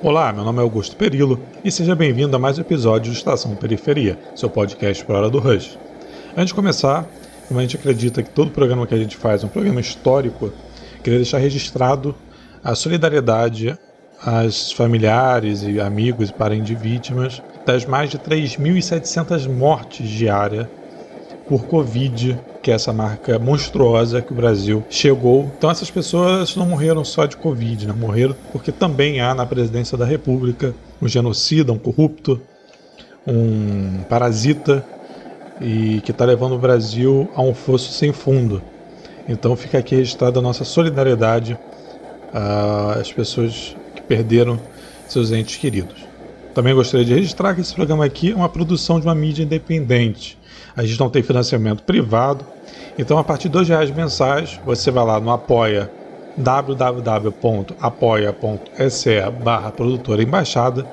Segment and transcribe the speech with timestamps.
[0.00, 3.56] Olá, meu nome é Augusto Perilo e seja bem-vindo a mais um episódio do Estação
[3.56, 5.76] Periferia, seu podcast por hora do Rush.
[6.36, 7.04] Antes de começar,
[7.48, 10.52] como a gente acredita que todo programa que a gente faz é um programa histórico,
[11.02, 12.14] queria deixar registrado
[12.62, 13.76] a solidariedade
[14.24, 20.68] às familiares e amigos e parentes de vítimas das mais de 3.700 mortes diárias
[21.48, 25.50] por Covid, que é essa marca monstruosa que o Brasil chegou.
[25.56, 27.94] Então essas pessoas não morreram só de Covid, né?
[27.96, 32.40] morreram porque também há na presidência da República um genocida, um corrupto,
[33.26, 34.84] um parasita
[35.60, 38.62] e que está levando o Brasil a um fosso sem fundo.
[39.28, 41.58] Então fica aqui registrada a nossa solidariedade
[42.32, 44.58] às pessoas que perderam
[45.08, 46.06] seus entes queridos.
[46.54, 50.37] Também gostaria de registrar que esse programa aqui é uma produção de uma mídia independente
[50.78, 52.46] a gente não tem financiamento privado.
[52.96, 55.90] Então, a partir de dois reais mensais, você vai lá no apoia
[56.36, 57.80] www.apoia.se
[59.42, 60.86] barra produtora embaixada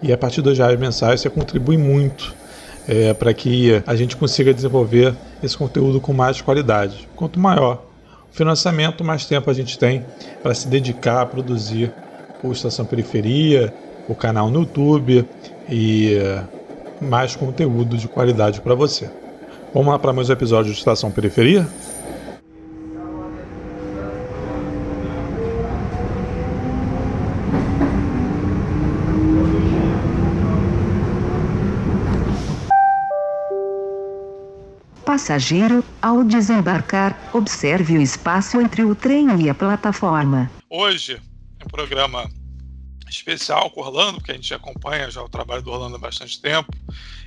[0.00, 2.32] e a partir de dois reais mensais você contribui muito
[2.86, 7.08] é, para que a gente consiga desenvolver esse conteúdo com mais qualidade.
[7.16, 7.82] Quanto maior
[8.32, 10.06] o financiamento, mais tempo a gente tem
[10.40, 11.92] para se dedicar a produzir
[12.44, 13.74] o Estação Periferia,
[14.08, 15.28] o canal no YouTube
[15.68, 16.44] e é,
[17.00, 19.10] mais conteúdo de qualidade para você.
[19.74, 21.66] Vamos lá para mais um episódio de Estação Periferia?
[35.06, 40.50] Passageiro, ao desembarcar, observe o espaço entre o trem e a plataforma.
[40.68, 41.18] Hoje,
[41.58, 42.28] é um programa
[43.12, 46.40] especial com o Orlando, porque a gente acompanha já o trabalho do Orlando há bastante
[46.40, 46.72] tempo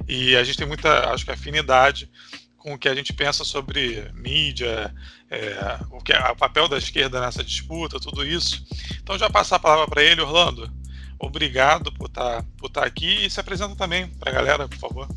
[0.08, 2.09] e a gente tem muita, acho que, afinidade
[2.58, 4.92] com o que a gente pensa sobre mídia,
[5.30, 8.66] é, o, que é, o papel da esquerda nessa disputa, tudo isso.
[9.02, 10.72] Então, já passar a palavra para ele, Orlando.
[11.19, 14.80] Obrigado por estar tá, por tá aqui e se apresenta também para a galera, por
[14.80, 15.08] favor.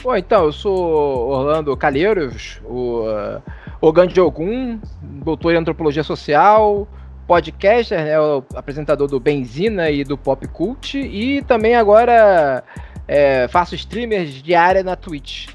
[0.00, 3.42] Bom, então, eu sou Orlando Calheiros, o uh,
[3.80, 6.86] Ogan Ogum, doutor em antropologia social,
[7.28, 12.64] podcaster, né, o apresentador do Benzina e do Pop Cult, e também agora
[13.06, 15.50] é, faço streamers diária na Twitch.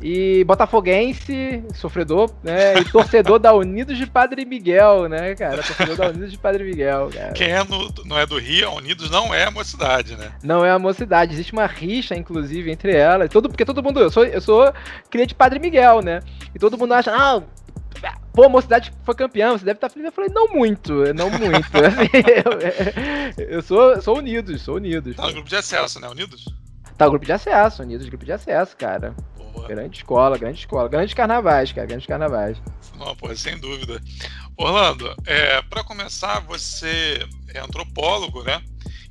[0.00, 2.78] E botafoguense, sofredor, né?
[2.78, 5.60] E torcedor da Unidos de Padre Miguel, né, cara?
[5.60, 7.32] Torcedor da Unidos de Padre Miguel, cara.
[7.32, 10.30] Quem é no, não é do Rio, a Unidos não é a mocidade, né?
[10.40, 11.32] Não é a mocidade.
[11.32, 13.28] Existe uma rixa, inclusive, entre elas.
[13.28, 13.98] Todo, porque todo mundo.
[13.98, 14.72] Eu sou, eu sou
[15.10, 16.20] cria de Padre Miguel, né?
[16.54, 17.42] E todo mundo acha, ah,
[18.38, 20.06] pô, a mocidade foi campeão, você deve estar feliz.
[20.06, 21.66] Eu falei, não muito, não muito.
[21.74, 22.08] assim,
[23.36, 25.16] eu, eu, sou, sou Unidos, sou Unidos.
[25.16, 26.08] Tá no grupo de acesso, né?
[26.08, 26.44] Unidos?
[26.96, 29.12] Tá no grupo de acesso, Unidos, grupo de acesso, cara.
[29.36, 29.66] Boa.
[29.66, 30.88] Grande escola, grande escola.
[30.88, 32.62] Grandes carnavais, cara, grandes carnavais.
[32.96, 34.00] Não, pô, sem dúvida.
[34.56, 37.18] Orlando, é, para começar, você
[37.52, 38.62] é antropólogo, né?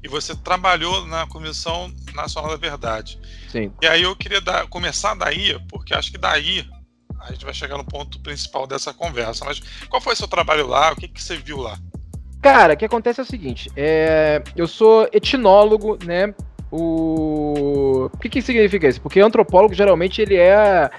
[0.01, 3.19] E você trabalhou na Comissão Nacional da Verdade.
[3.51, 3.73] Sim.
[3.81, 6.65] E aí eu queria dar, começar daí, porque acho que daí
[7.19, 9.45] a gente vai chegar no ponto principal dessa conversa.
[9.45, 10.91] Mas qual foi o seu trabalho lá?
[10.91, 11.78] O que, que você viu lá?
[12.41, 16.33] Cara, o que acontece é o seguinte: é, eu sou etnólogo, né?
[16.69, 18.09] O...
[18.13, 19.01] o que, que significa isso?
[19.01, 20.89] Porque antropólogo geralmente ele é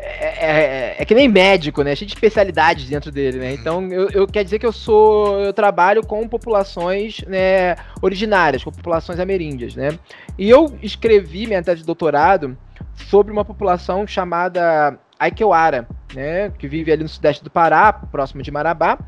[0.00, 1.94] é, é, é, que nem médico, né?
[1.96, 3.52] Cheio de especialidades dentro dele, né?
[3.52, 5.40] Então, eu, eu quer dizer que eu sou.
[5.40, 9.98] Eu trabalho com populações né, originárias, com populações ameríndias, né?
[10.38, 12.56] E eu escrevi minha tese de doutorado
[12.94, 18.50] sobre uma população chamada Aikewara, né, que vive ali no sudeste do Pará, próximo de
[18.50, 18.98] Marabá.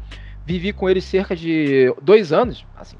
[0.45, 2.97] Vivi com eles cerca de dois anos, assim,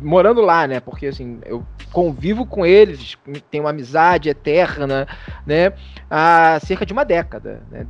[0.00, 0.80] morando lá, né?
[0.80, 3.16] Porque assim, eu convivo com eles,
[3.50, 5.06] tenho uma amizade eterna,
[5.46, 5.72] né?
[6.10, 7.86] Há cerca de uma década, né?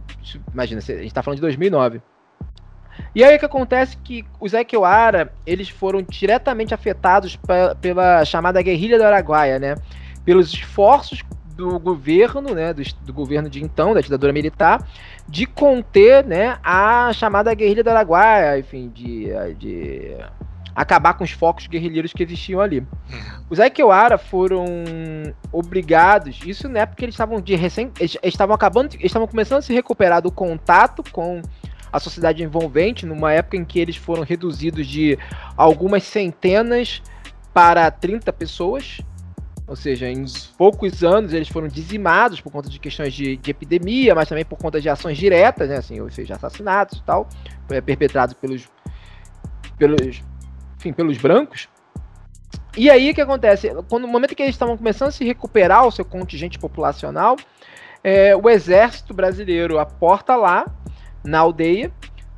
[0.52, 2.00] Imagina, a gente está falando de 2009.
[3.14, 7.38] E aí o que acontece que os Aikewara, eles foram diretamente afetados
[7.80, 9.74] pela chamada guerrilha do Araguaia, né?
[10.24, 11.22] Pelos esforços
[11.58, 14.80] do governo, né, do, do, governo de então, da ditadura militar,
[15.28, 19.26] de conter, né, a chamada guerrilha do Araguaia, enfim, de,
[19.58, 20.16] de
[20.72, 22.78] acabar com os focos guerrilheiros que existiam ali.
[22.78, 23.44] Uhum.
[23.50, 24.64] Os Aikewara foram
[25.50, 29.58] obrigados, isso não é porque eles estavam de recém, eles estavam acabando, eles estavam começando
[29.58, 31.42] a se recuperar do contato com
[31.92, 35.18] a sociedade envolvente, numa época em que eles foram reduzidos de
[35.56, 37.02] algumas centenas
[37.52, 39.00] para 30 pessoas,
[39.68, 40.24] ou seja, em
[40.56, 44.58] poucos anos eles foram dizimados por conta de questões de, de epidemia, mas também por
[44.58, 47.28] conta de ações diretas, né, assim, ou seja, assassinatos e tal,
[47.68, 48.66] é, perpetrados pelos,
[49.76, 50.22] pelos,
[50.78, 51.68] enfim, pelos brancos.
[52.78, 53.70] E aí o que acontece?
[53.90, 57.36] Quando, no momento que eles estavam começando a se recuperar o seu contingente populacional,
[58.02, 60.66] é, o exército brasileiro aporta lá
[61.22, 61.92] na aldeia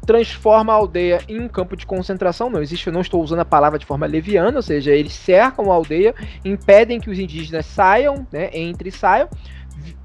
[0.06, 2.50] transforma a aldeia em um campo de concentração.
[2.50, 5.70] Não existe, eu não estou usando a palavra de forma leviana, ou seja, eles cercam
[5.70, 6.14] a aldeia,
[6.44, 9.28] impedem que os indígenas saiam, né, entre e saiam.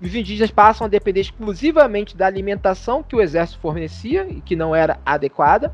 [0.02, 4.76] Os indígenas passam a depender exclusivamente da alimentação que o exército fornecia e que não
[4.76, 5.74] era adequada.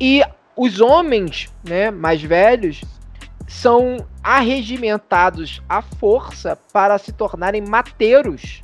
[0.00, 0.22] E
[0.56, 2.82] os homens, né, mais velhos,
[3.46, 8.60] são arregimentados à força para se tornarem mateiros,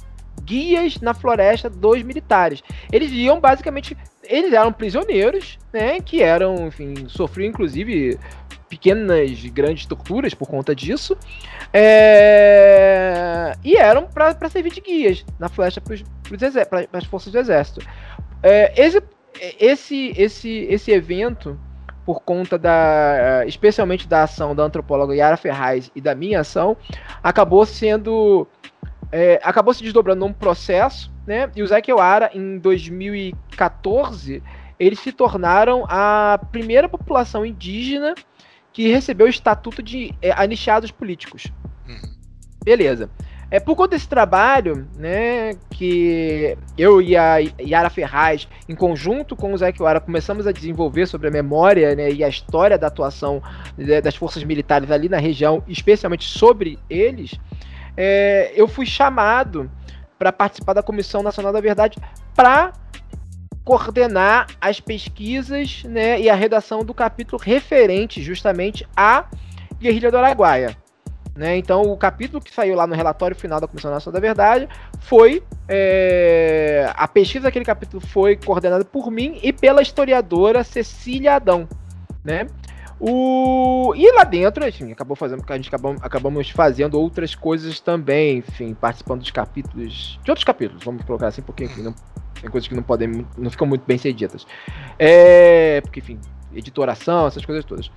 [0.50, 2.60] guias na floresta dos militares.
[2.92, 6.00] Eles iam basicamente eles eram prisioneiros, né?
[6.00, 8.18] Que eram, enfim, sofriam inclusive
[8.68, 11.16] pequenas, grandes torturas por conta disso.
[11.72, 13.54] É...
[13.64, 17.80] E eram para servir de guias na flecha para as forças do exército.
[18.42, 19.02] É, esse,
[19.58, 21.58] esse, esse, esse evento,
[22.04, 23.44] por conta da.
[23.46, 26.76] especialmente da ação da antropóloga Yara Ferraz e da minha ação,
[27.22, 28.46] acabou sendo.
[29.12, 31.48] É, acabou se desdobrando num processo né?
[31.54, 34.42] E o Zeke Oara, em 2014,
[34.80, 38.16] eles se tornaram a primeira população indígena
[38.72, 41.46] que recebeu o estatuto de é, anichados políticos.
[41.88, 42.14] Uhum.
[42.64, 43.08] Beleza.
[43.48, 49.52] É por conta desse trabalho, né, que eu e a Yara Ferraz, em conjunto com
[49.52, 53.42] o Zé Kiwara, começamos a desenvolver sobre a memória né, e a história da atuação
[53.78, 57.40] né, das forças militares ali na região, especialmente sobre eles,
[58.02, 59.70] é, eu fui chamado
[60.18, 61.98] para participar da Comissão Nacional da Verdade
[62.34, 62.72] para
[63.62, 69.26] coordenar as pesquisas né, e a redação do capítulo referente justamente à
[69.78, 70.74] guerrilha do Araguaia.
[71.36, 71.58] Né?
[71.58, 74.66] Então, o capítulo que saiu lá no relatório final da Comissão Nacional da Verdade
[75.00, 75.42] foi.
[75.68, 81.68] É, a pesquisa daquele capítulo foi coordenada por mim e pela historiadora Cecília Adão.
[82.24, 82.46] Né?
[83.00, 83.94] O...
[83.96, 88.74] E lá dentro, enfim, acabou fazendo, a gente acabamos, acabamos fazendo outras coisas também, enfim,
[88.74, 90.20] participando dos capítulos.
[90.22, 91.94] De outros capítulos, vamos colocar assim, porque enfim, não,
[92.40, 93.26] tem coisas que não podem.
[93.38, 94.46] não ficam muito bem ser ditas.
[94.98, 96.20] É, porque, enfim,
[96.54, 97.90] editoração, essas coisas todas.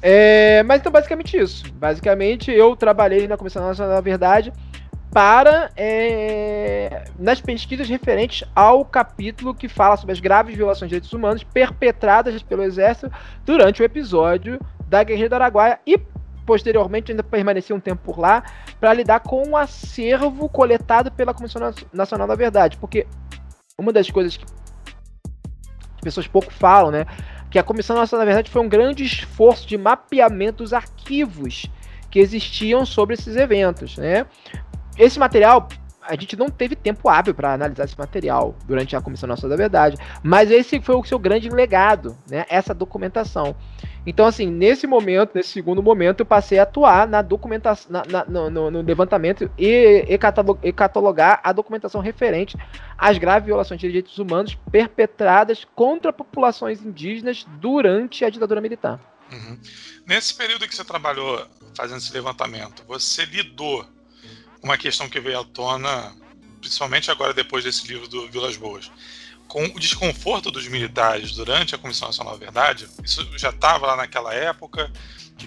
[0.00, 1.64] É, mas então, basicamente isso.
[1.74, 4.52] Basicamente, eu trabalhei na Comissão Nacional da Verdade
[5.14, 11.12] para é, nas pesquisas referentes ao capítulo que fala sobre as graves violações de direitos
[11.12, 13.12] humanos perpetradas pelo Exército
[13.46, 14.58] durante o episódio
[14.88, 15.96] da Guerra do Araguaia e
[16.44, 18.42] posteriormente ainda permaneci um tempo por lá
[18.80, 23.06] para lidar com o acervo coletado pela Comissão Nacional da Verdade, porque
[23.78, 24.44] uma das coisas que
[25.94, 27.06] as pessoas pouco falam, né,
[27.52, 31.70] que a Comissão Nacional da Verdade foi um grande esforço de mapeamento dos arquivos
[32.10, 34.26] que existiam sobre esses eventos, né?
[34.96, 35.68] Esse material
[36.06, 39.62] a gente não teve tempo hábil para analisar esse material durante a Comissão Nacional da
[39.62, 42.44] Verdade, mas esse foi o seu grande legado, né?
[42.48, 43.56] Essa documentação.
[44.06, 48.24] Então, assim, nesse momento, nesse segundo momento, eu passei a atuar na documentação, na, na,
[48.50, 52.56] no, no, levantamento e, e, catalogar a documentação referente
[52.98, 59.00] às graves violações de direitos humanos perpetradas contra populações indígenas durante a ditadura militar.
[59.32, 59.58] Uhum.
[60.06, 63.86] Nesse período que você trabalhou fazendo esse levantamento, você lidou
[64.64, 66.12] uma questão que veio à tona,
[66.60, 68.90] principalmente agora depois desse livro do Vilas Boas.
[69.46, 73.96] Com o desconforto dos militares durante a Comissão Nacional da Verdade, isso já estava lá
[73.96, 74.90] naquela época,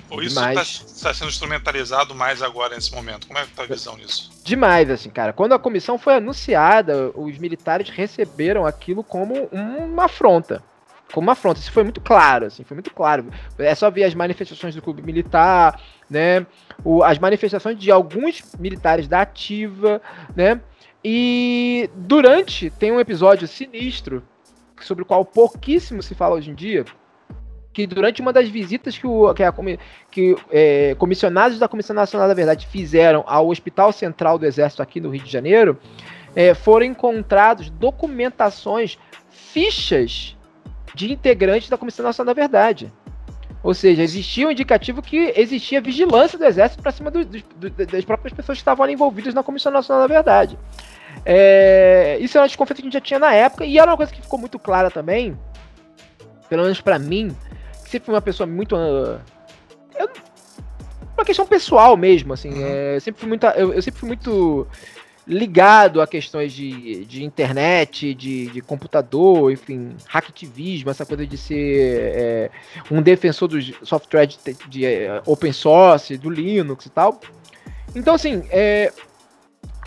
[0.09, 3.25] ou isso está tá sendo instrumentalizado mais agora nesse momento?
[3.25, 4.29] Como é que tá a visão nisso?
[4.43, 5.33] Demais, assim, cara.
[5.33, 10.63] Quando a comissão foi anunciada, os militares receberam aquilo como uma afronta
[11.13, 11.59] como uma afronta.
[11.59, 13.27] Isso foi muito claro, assim, foi muito claro.
[13.57, 16.45] É só ver as manifestações do clube militar, né?
[16.83, 20.01] O, as manifestações de alguns militares da ativa,
[20.35, 20.61] né?
[21.03, 24.23] E durante tem um episódio sinistro
[24.81, 26.85] sobre o qual pouquíssimo se fala hoje em dia,
[27.73, 29.53] que durante uma das visitas que, o, que, a,
[30.09, 34.99] que é, comissionados da Comissão Nacional da Verdade fizeram ao Hospital Central do Exército aqui
[34.99, 35.77] no Rio de Janeiro,
[36.35, 38.97] é, foram encontrados documentações,
[39.29, 40.35] fichas
[40.93, 42.91] de integrantes da Comissão Nacional da Verdade.
[43.63, 48.05] Ou seja, existia um indicativo que existia vigilância do Exército para cima do, do, das
[48.05, 50.57] próprias pessoas que estavam ali envolvidas na Comissão Nacional da Verdade.
[51.25, 53.97] É, isso era uma desconfiança que a gente já tinha na época, e era uma
[53.97, 55.37] coisa que ficou muito clara também,
[56.47, 57.35] pelo menos para mim,
[57.83, 58.75] que sempre fui uma pessoa muito.
[58.75, 60.09] Eu,
[61.17, 62.53] uma questão pessoal mesmo, assim.
[62.53, 62.67] Uhum.
[62.67, 64.67] É, sempre fui muito, eu, eu sempre fui muito
[65.27, 72.13] ligado a questões de, de internet, de, de computador, enfim, hacktivismo, essa coisa de ser
[72.15, 72.51] é,
[72.89, 74.37] um defensor do software de,
[74.69, 77.19] de é, open source, do Linux e tal.
[77.93, 78.93] Então, assim, é,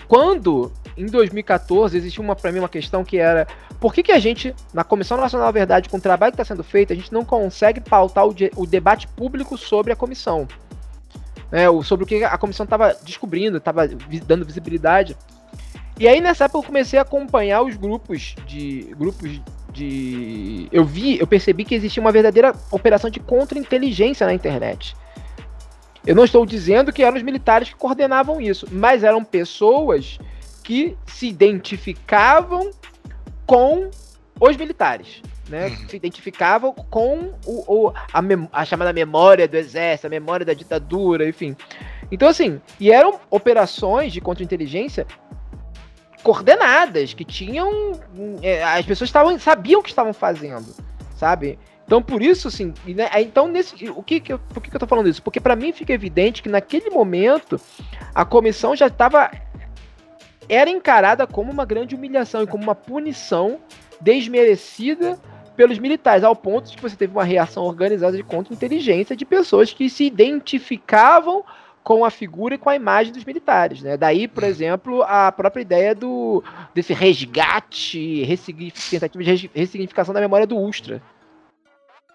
[0.07, 3.47] quando em 2014 existia uma para mim uma questão que era
[3.81, 6.55] por que, que a gente, na Comissão Nacional da Verdade, com o trabalho que está
[6.55, 10.47] sendo feito, a gente não consegue pautar o, de, o debate público sobre a comissão?
[11.51, 13.89] Né, sobre o que a comissão estava descobrindo, estava
[14.27, 15.17] dando visibilidade.
[15.99, 19.41] E aí nessa época eu comecei a acompanhar os grupos de grupos
[19.73, 20.69] de.
[20.73, 24.97] Eu vi, eu percebi que existia uma verdadeira operação de contra-inteligência na internet.
[26.07, 30.19] Eu não estou dizendo que eram os militares que coordenavam isso, mas eram pessoas
[30.63, 32.71] que se identificavam
[33.47, 33.91] com
[34.41, 35.23] os militares.
[35.51, 35.89] Né, uhum.
[35.89, 41.29] se identificavam com o, o a, a, chamada memória do exército, a memória da ditadura,
[41.29, 41.57] enfim.
[42.09, 45.05] Então, assim, e eram operações de contra-inteligência
[46.23, 48.01] coordenadas, que tinham.
[48.43, 50.73] É, as pessoas estavam, sabiam o que estavam fazendo,
[51.17, 51.59] sabe?
[51.85, 54.81] Então, por isso, assim, né, então, nesse, o que, que eu, por que, que eu
[54.81, 55.21] tô falando isso?
[55.23, 57.61] Porque para mim fica evidente que naquele momento
[58.15, 59.31] a comissão já estava.
[60.49, 63.59] Era encarada como uma grande humilhação e como uma punição
[64.01, 65.19] desmerecida
[65.61, 69.75] pelos militares, ao ponto de que você teve uma reação organizada de contra-inteligência de pessoas
[69.75, 71.45] que se identificavam
[71.85, 73.95] com a figura e com a imagem dos militares, né?
[73.95, 76.43] Daí, por exemplo, a própria ideia do
[76.75, 78.27] desse resgate,
[78.91, 81.03] tentativa de ressignificação da memória do Ustra.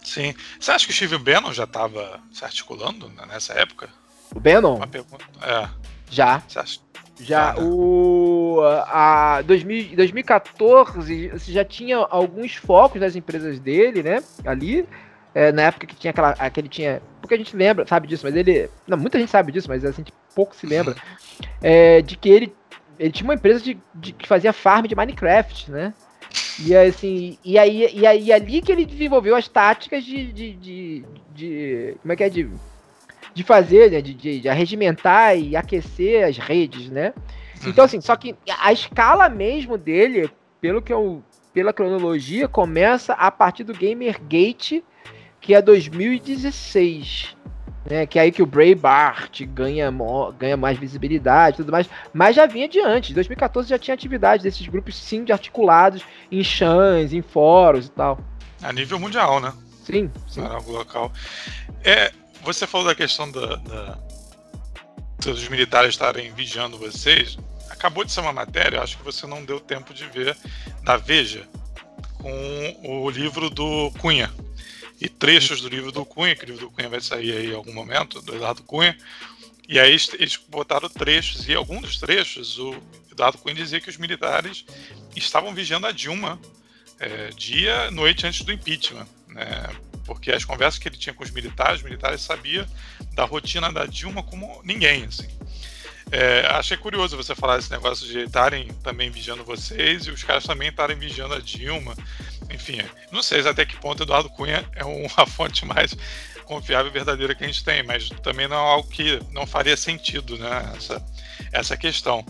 [0.04, 0.34] Sim.
[0.60, 3.90] Você acha que o Steve Bannon já estava se articulando nessa época?
[4.34, 4.78] O Bannon?
[4.78, 5.24] Uma pergunta.
[5.44, 5.70] É.
[6.10, 6.42] Já.
[6.48, 6.80] Você acha?
[7.20, 7.62] Já, né?
[7.62, 14.22] o a 2000, 2014 já tinha alguns focos das empresas dele, né?
[14.46, 14.86] Ali,
[15.34, 18.36] é, na época que tinha aquela, aquele tinha porque a gente lembra, sabe disso, mas
[18.36, 18.70] ele.
[18.88, 20.96] Não, muita gente sabe disso, mas a gente pouco se lembra.
[21.60, 22.56] É, de que ele,
[23.00, 25.92] ele tinha uma empresa de, de, que fazia farm de Minecraft, né?
[26.64, 30.32] E assim, e aí, e aí ali que ele desenvolveu as táticas de.
[30.32, 32.30] de, de, de como é que é?
[32.30, 32.48] De,
[33.36, 34.02] de fazer, né?
[34.02, 37.14] De, de, de arregimentar e aquecer as redes, né?
[37.68, 41.22] Então, assim, só que a escala mesmo dele, pelo que eu.
[41.54, 44.84] Pela cronologia, começa a partir do Gamergate
[45.40, 47.38] que é 2016.
[47.88, 49.94] Né, que é aí que o Breitbart ganha,
[50.40, 53.14] ganha mais visibilidade e tudo mais, mas já vinha de antes.
[53.14, 58.18] 2014 já tinha atividade desses grupos sim de articulados em chãs, em fóruns e tal.
[58.64, 59.54] A nível mundial, né?
[59.84, 60.44] Sim, sim.
[60.44, 61.12] Era algo local.
[61.84, 62.12] É,
[62.46, 64.00] você falou da questão da, da,
[65.20, 67.38] dos militares estarem vigiando vocês.
[67.70, 70.38] Acabou de ser uma matéria, acho que você não deu tempo de ver,
[70.84, 71.48] da Veja,
[72.20, 74.32] com o livro do Cunha,
[75.02, 77.56] e trechos do livro do Cunha, que o livro do Cunha vai sair aí em
[77.56, 78.96] algum momento, do Eduardo Cunha.
[79.68, 82.76] E aí eles botaram trechos, e alguns dos trechos, o
[83.12, 84.64] Eduardo Cunha dizia que os militares
[85.16, 86.40] estavam vigiando a Dilma
[87.00, 89.08] é, dia, noite antes do impeachment.
[89.28, 89.68] Né?
[90.06, 92.66] Porque as conversas que ele tinha com os militares, os militares sabiam
[93.14, 95.06] da rotina da Dilma como ninguém.
[95.06, 95.28] Assim.
[96.12, 100.44] É, achei curioso você falar esse negócio de estarem também vigiando vocês e os caras
[100.44, 101.96] também estarem vigiando a Dilma.
[102.52, 102.82] Enfim,
[103.12, 105.96] não sei até que ponto Eduardo Cunha é uma fonte mais
[106.46, 109.76] confiável e verdadeira que a gente tem, mas também não é algo que não faria
[109.76, 110.74] sentido, né?
[110.78, 111.06] Essa,
[111.52, 112.24] essa questão.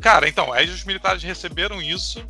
[0.00, 2.24] Cara, então, aí os militares receberam isso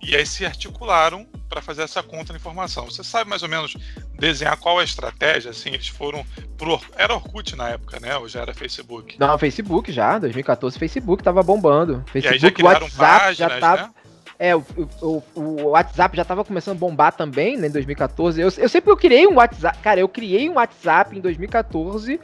[0.00, 2.84] e aí se articularam para fazer essa contra-informação.
[2.84, 3.76] Você sabe mais ou menos
[4.18, 5.50] desenhar qual é a estratégia?
[5.50, 6.24] Assim, eles foram
[6.56, 6.80] pro.
[6.96, 8.16] Era Orkut na época, né?
[8.16, 9.16] Ou já era Facebook?
[9.18, 12.04] Não, Facebook já, 2014 Facebook tava bombando.
[12.06, 13.82] Facebook, já WhatsApp páginas, já tava.
[13.82, 13.90] Né?
[14.38, 14.64] É, o,
[15.02, 18.40] o, o, WhatsApp já tava começando a bombar também, né, em 2014.
[18.40, 19.78] Eu, eu sempre eu criei um WhatsApp.
[19.80, 22.18] Cara, eu criei um WhatsApp em 2014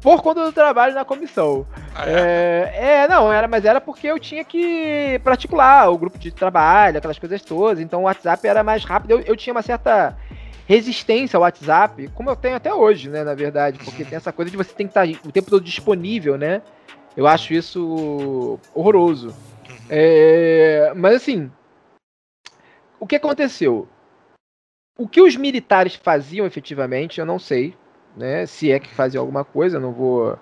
[0.00, 1.66] por conta do trabalho na comissão.
[1.94, 2.72] Ah, é?
[2.74, 3.08] É, é?
[3.08, 7.42] não, era, mas era porque eu tinha que particular o grupo de trabalho, aquelas coisas
[7.42, 7.80] todas.
[7.80, 9.12] Então o WhatsApp era mais rápido.
[9.12, 10.16] Eu, eu tinha uma certa
[10.68, 14.50] resistência ao WhatsApp, como eu tenho até hoje, né, na verdade, porque tem essa coisa
[14.50, 16.60] de você tem que estar o tempo todo disponível, né?
[17.16, 19.28] Eu acho isso horroroso.
[19.28, 19.76] Uhum.
[19.88, 21.50] É, mas assim,
[23.00, 23.88] o que aconteceu?
[24.96, 27.74] O que os militares faziam efetivamente, eu não sei,
[28.16, 28.46] né?
[28.46, 30.38] Se é que fazia alguma coisa, não vou.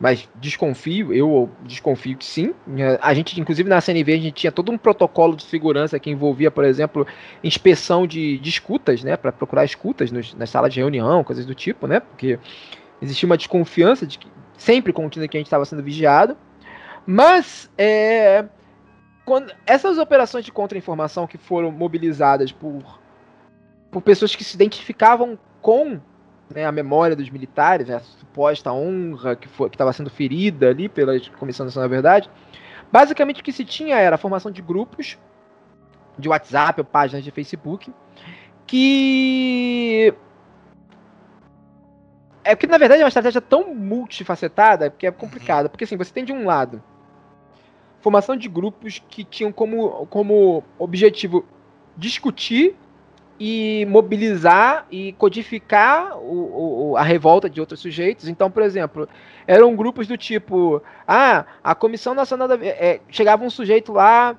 [0.00, 2.54] Mas desconfio, eu desconfio que sim.
[3.00, 6.52] A gente, inclusive na CNV, a gente tinha todo um protocolo de segurança que envolvia,
[6.52, 7.04] por exemplo,
[7.42, 9.16] inspeção de, de escutas, né?
[9.16, 11.98] Para procurar escutas nos, nas salas de reunião, coisas do tipo, né?
[11.98, 12.38] Porque
[13.02, 16.36] existia uma desconfiança de que sempre contínua que a gente estava sendo vigiado.
[17.04, 18.44] Mas é,
[19.24, 22.98] quando essas operações de contra-informação que foram mobilizadas por,
[23.90, 26.00] por pessoas que se identificavam com
[26.54, 31.18] né, a memória dos militares, né, a suposta honra que estava sendo ferida ali pela
[31.38, 32.30] Comissão Nacional da Verdade.
[32.90, 35.18] Basicamente o que se tinha era a formação de grupos
[36.18, 37.92] de WhatsApp ou páginas de Facebook
[38.66, 40.12] que
[42.44, 46.12] é que na verdade é uma estratégia tão multifacetada que é complicada, porque assim, você
[46.12, 46.82] tem de um lado
[48.00, 51.44] formação de grupos que tinham como, como objetivo
[51.96, 52.76] discutir
[53.40, 58.28] e mobilizar e codificar o, o, a revolta de outros sujeitos.
[58.28, 59.08] Então, por exemplo,
[59.46, 62.56] eram grupos do tipo: ah, a Comissão Nacional da.
[62.64, 64.36] É, chegava um sujeito lá,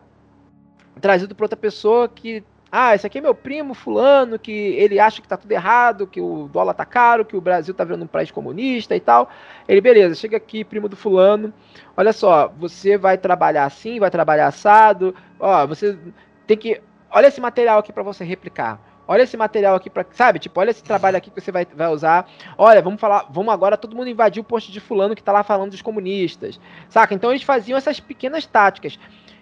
[0.99, 5.21] trazido por outra pessoa que Ah, esse aqui é meu primo fulano, que ele acha
[5.21, 8.07] que tá tudo errado, que o dólar tá caro, que o Brasil tá virando um
[8.07, 9.27] país comunista e tal.
[9.67, 11.51] Ele, beleza, chega aqui, primo do fulano.
[11.97, 15.15] Olha só, você vai trabalhar assim, vai trabalhar assado.
[15.39, 15.97] Ó, você
[16.45, 16.79] tem que.
[17.11, 18.79] Olha esse material aqui para você replicar.
[19.11, 20.37] Olha esse material aqui para, sabe?
[20.37, 22.29] Tipo, olha esse trabalho aqui que você vai, vai usar.
[22.55, 25.41] Olha, vamos falar, vamos agora todo mundo invadir o posto de fulano que tá lá
[25.41, 26.59] falando dos comunistas.
[26.89, 27.15] Saca?
[27.15, 28.99] Então eles faziam essas pequenas táticas.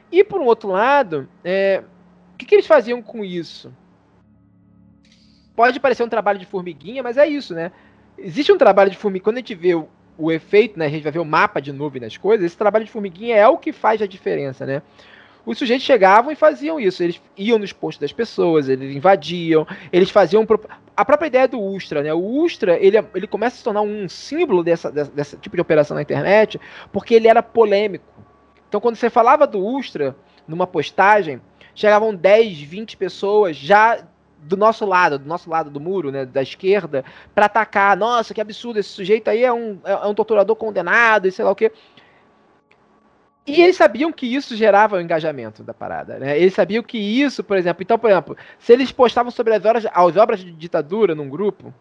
[0.09, 1.83] E por um outro lado, é,
[2.33, 3.73] o que, que eles faziam com isso?
[5.53, 7.73] Pode parecer um trabalho de formiguinha, mas é isso, né?
[8.17, 9.23] Existe um trabalho de formiguinha.
[9.25, 10.85] Quando a gente vê o, o efeito, né?
[10.85, 12.45] A gente vai ver o mapa de nuvem nas coisas.
[12.45, 14.81] Esse trabalho de formiguinha é o que faz a diferença, né?
[15.47, 17.01] Os sujeitos chegavam e faziam isso.
[17.01, 20.45] Eles iam nos postos das pessoas, eles invadiam, eles faziam.
[20.95, 22.13] A própria ideia do Ustra, né?
[22.13, 25.61] O Ustra, ele, ele começa a se tornar um símbolo dessa, dessa, desse tipo de
[25.61, 26.59] operação na internet,
[26.91, 28.03] porque ele era polêmico.
[28.67, 31.39] Então, quando você falava do Ustra numa postagem,
[31.73, 34.03] chegavam 10, 20 pessoas já
[34.39, 37.95] do nosso lado, do nosso lado do muro, né, da esquerda, para atacar.
[37.95, 41.45] Nossa, que absurdo, esse sujeito aí é um, é, é um torturador condenado e sei
[41.45, 41.71] lá o quê.
[43.47, 46.37] E eles sabiam que isso gerava o engajamento da parada, né?
[46.37, 49.85] Eles sabiam que isso, por exemplo, então, por exemplo, se eles postavam sobre as obras,
[49.85, 51.73] as obras de ditadura num grupo,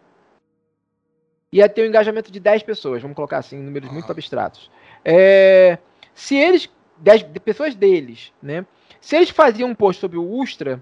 [1.52, 4.70] ia ter um engajamento de 10 pessoas, vamos colocar assim, números muito abstratos.
[5.04, 5.76] É,
[6.14, 8.64] se eles, 10 pessoas deles, né,
[9.00, 10.80] se eles faziam um post sobre o Ustra,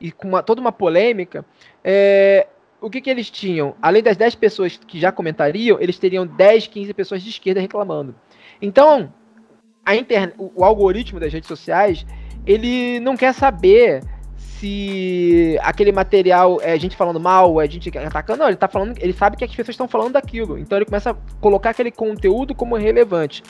[0.00, 1.44] e com uma, toda uma polêmica,
[1.84, 2.48] é,
[2.80, 3.76] o que, que eles tinham?
[3.80, 8.14] Além das 10 pessoas que já comentariam, eles teriam 10, 15 pessoas de esquerda reclamando.
[8.60, 9.12] Então,
[9.88, 12.04] a internet, o, algoritmo das redes sociais,
[12.46, 14.02] ele não quer saber
[14.36, 18.40] se aquele material é gente falando mal, é gente atacando.
[18.40, 20.58] Não, ele tá falando, ele sabe que as pessoas estão falando daquilo.
[20.58, 23.42] Então ele começa a colocar aquele conteúdo como relevante.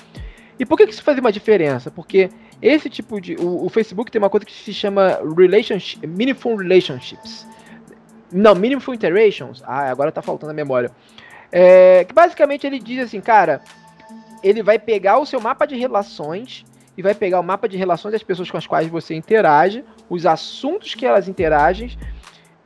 [0.61, 1.91] E por que, que isso faz uma diferença?
[1.91, 2.31] Porque
[2.63, 3.35] esse tipo de.
[3.35, 7.49] O, o, Facebook tem uma coisa que se chama relationship, Meaningful Relationships.
[8.31, 9.61] Não, Meaningful Interactions.
[9.67, 10.93] Ah, agora tá faltando a memória.
[11.51, 13.61] É, que basicamente ele diz assim, cara,
[14.43, 16.65] ele vai pegar o seu mapa de relações
[16.97, 20.27] e vai pegar o mapa de relações das pessoas com as quais você interage, os
[20.27, 21.97] assuntos que elas interagem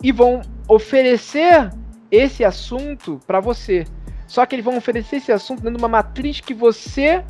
[0.02, 1.70] e vão oferecer
[2.10, 3.84] esse assunto para você.
[4.26, 7.24] Só que eles vão oferecer esse assunto dentro de uma matriz que você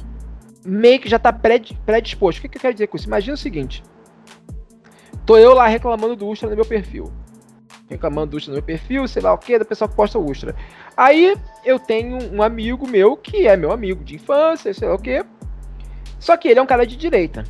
[0.65, 2.39] meio que já tá predisposto.
[2.39, 3.07] O que, que eu quero dizer com isso?
[3.07, 3.83] Imagina o seguinte:
[5.27, 7.13] tô eu lá reclamando do Ustra no meu perfil.
[7.93, 10.55] Reclamando do Ustra no meu perfil, sei lá o que, da pessoa que posta Ustra.
[10.97, 14.99] Aí eu tenho um amigo meu que é meu amigo de infância, sei lá o
[14.99, 15.25] que.
[16.19, 17.45] Só que ele é um cara de direita.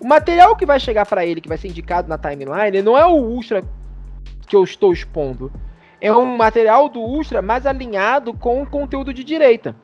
[0.00, 3.06] O material que vai chegar para ele, que vai ser indicado na timeline, não é
[3.06, 3.62] o Ustra
[4.46, 5.50] que eu estou expondo.
[6.00, 9.74] É um material do Ustra mais alinhado com o conteúdo de direita.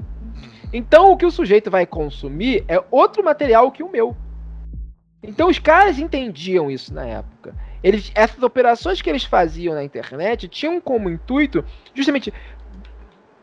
[0.73, 4.15] Então o que o sujeito vai consumir é outro material que o meu.
[5.23, 7.55] Então os caras entendiam isso na época.
[7.83, 11.65] Eles, essas operações que eles faziam na internet tinham como intuito
[11.95, 12.33] justamente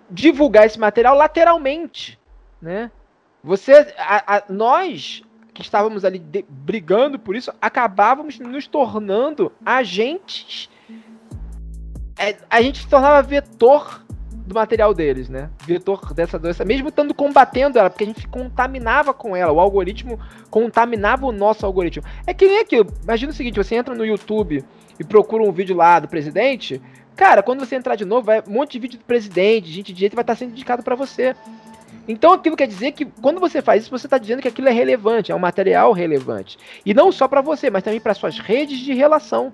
[0.09, 2.19] divulgar esse material lateralmente,
[2.61, 2.91] né?
[3.43, 5.23] Você, a, a, nós
[5.53, 10.69] que estávamos ali de, brigando por isso, acabávamos nos tornando agentes.
[12.15, 14.05] É, a gente se tornava vetor
[14.47, 15.49] do material deles, né?
[15.65, 20.17] Vetor dessa doença, mesmo estando combatendo ela, porque a gente contaminava com ela, o algoritmo
[20.49, 22.03] contaminava o nosso algoritmo.
[22.25, 24.63] É que nem aquilo, imagina o seguinte, você entra no YouTube
[24.97, 26.81] e procura um vídeo lá do presidente,
[27.15, 29.93] cara, quando você entrar de novo, vai um monte de vídeo do presidente, gente de
[29.93, 31.35] direita vai estar sendo indicado para você.
[32.07, 34.71] Então aquilo quer dizer que quando você faz isso, você está dizendo que aquilo é
[34.71, 36.57] relevante, é um material relevante.
[36.85, 39.51] E não só para você, mas também para suas redes de relação.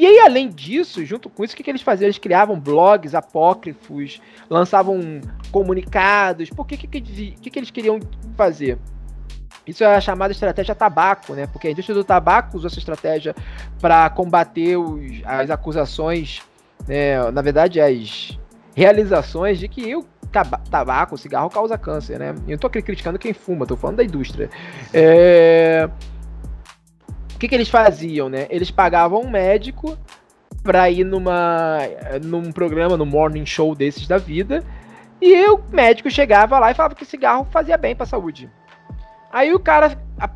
[0.00, 2.06] E aí, além disso, junto com isso, o que, eles faziam?
[2.06, 5.20] Eles criavam blogs apócrifos, lançavam
[5.52, 6.48] comunicados.
[6.48, 8.00] Por que, que, que, que, que eles queriam
[8.34, 8.78] fazer?
[9.66, 11.46] Isso é a chamada estratégia tabaco, né?
[11.46, 13.36] Porque a indústria do tabaco usou essa estratégia
[13.78, 16.40] para combater os, as acusações,
[16.88, 17.30] né?
[17.30, 18.38] na verdade, as
[18.74, 20.06] realizações de que o
[20.70, 22.34] tabaco, o cigarro causa câncer, né?
[22.48, 24.48] Eu não tô criticando quem fuma, tô falando da indústria.
[24.94, 25.90] É
[27.40, 28.46] que, que eles faziam, né?
[28.50, 29.98] Eles pagavam um médico
[30.62, 31.78] pra ir numa,
[32.22, 34.62] num programa, no morning show desses da vida,
[35.22, 38.50] e o médico chegava lá e falava que cigarro fazia bem pra saúde.
[39.32, 39.98] Aí o cara.
[40.18, 40.28] A,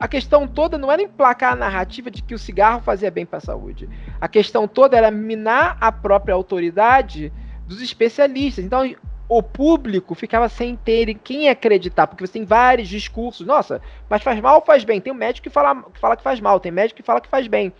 [0.00, 3.38] a questão toda não era emplacar a narrativa de que o cigarro fazia bem para
[3.38, 3.88] a saúde.
[4.20, 7.32] A questão toda era minar a própria autoridade
[7.66, 8.64] dos especialistas.
[8.64, 8.82] Então,
[9.28, 13.46] o público ficava sem ter quem acreditar, porque você tem vários discursos.
[13.46, 15.00] Nossa, mas faz mal ou faz bem?
[15.00, 17.28] Tem um médico que fala, que fala que faz mal, tem médico que fala que
[17.28, 17.72] faz bem.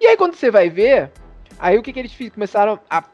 [0.00, 1.12] E aí, quando você vai ver,
[1.58, 3.04] aí o que, que eles começaram a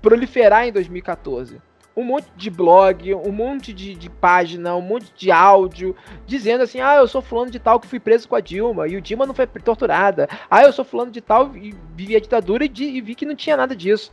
[0.00, 1.60] proliferar em 2014?
[1.98, 6.80] um monte de blog, um monte de, de, página, um monte de áudio, dizendo assim:
[6.80, 9.26] ah, eu sou fulano de tal que fui preso com a Dilma, e o Dilma
[9.26, 10.28] não foi torturada.
[10.48, 13.34] Ah, eu sou fulano de tal e vivi a ditadura e, e vi que não
[13.34, 14.12] tinha nada disso.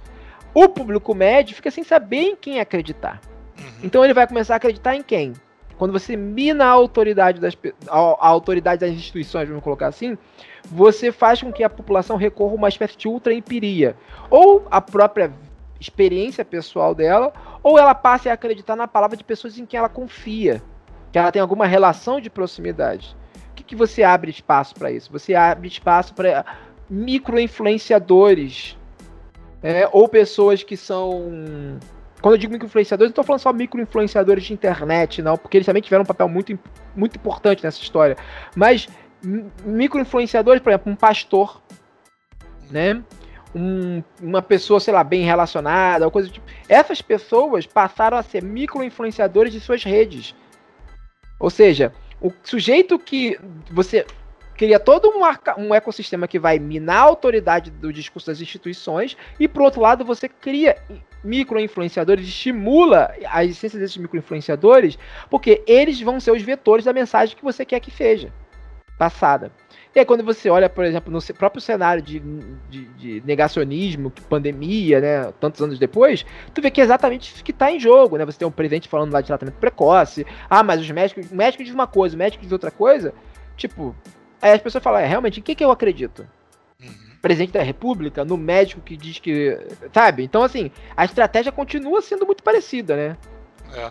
[0.56, 3.20] O público médio fica sem saber em quem acreditar.
[3.60, 3.66] Uhum.
[3.84, 5.34] Então ele vai começar a acreditar em quem?
[5.78, 7.58] Quando você mina a autoridade das,
[7.90, 10.18] a, a autoridade das instituições, vamos colocar assim,
[10.64, 13.98] você faz com que a população recorra a uma espécie de ultra empiria.
[14.30, 15.34] Ou a própria
[15.78, 19.90] experiência pessoal dela, ou ela passe a acreditar na palavra de pessoas em quem ela
[19.90, 20.64] confia,
[21.12, 23.14] que ela tem alguma relação de proximidade.
[23.52, 25.12] O que, que você abre espaço para isso?
[25.12, 26.46] Você abre espaço para
[26.90, 28.78] micro-influenciadores,
[29.66, 31.80] é, ou pessoas que são.
[32.22, 35.82] Quando eu digo micro-influenciadores, não estou falando só micro-influenciadores de internet, não, porque eles também
[35.82, 36.58] tiveram um papel muito,
[36.96, 38.16] muito importante nessa história.
[38.56, 38.88] Mas
[39.66, 41.62] micro-influenciadores, por exemplo, um pastor,
[42.70, 43.02] né?
[43.56, 46.46] um, uma pessoa, sei lá, bem relacionada, coisa do tipo.
[46.70, 50.36] Essas pessoas passaram a ser micro-influenciadores de suas redes.
[51.40, 53.40] Ou seja, o sujeito que
[53.72, 54.06] você
[54.56, 55.22] cria todo um,
[55.58, 60.06] um ecossistema que vai minar a autoridade do discurso das instituições, e por outro lado
[60.06, 60.78] você cria
[61.24, 64.98] micro-influenciadores, estimula a existência desses micro-influenciadores,
[65.30, 68.32] porque eles vão ser os vetores da mensagem que você quer que seja
[68.98, 69.52] passada.
[69.94, 72.20] E aí, quando você olha, por exemplo, no próprio cenário de,
[72.70, 77.52] de, de negacionismo, pandemia, né, tantos anos depois, tu vê que é exatamente isso que
[77.52, 78.26] está em jogo, né?
[78.26, 81.64] Você tem um presidente falando lá de tratamento precoce, ah, mas os médicos, o médico
[81.64, 83.14] diz uma coisa, o médico diz outra coisa,
[83.56, 83.96] tipo,
[84.46, 86.28] aí as pessoas falam, é, realmente, em que, que eu acredito?
[86.80, 86.94] Uhum.
[87.22, 89.58] Presidente da República, no médico que diz que.
[89.92, 90.24] Sabe?
[90.24, 93.18] Então, assim, a estratégia continua sendo muito parecida, né?
[93.74, 93.90] É.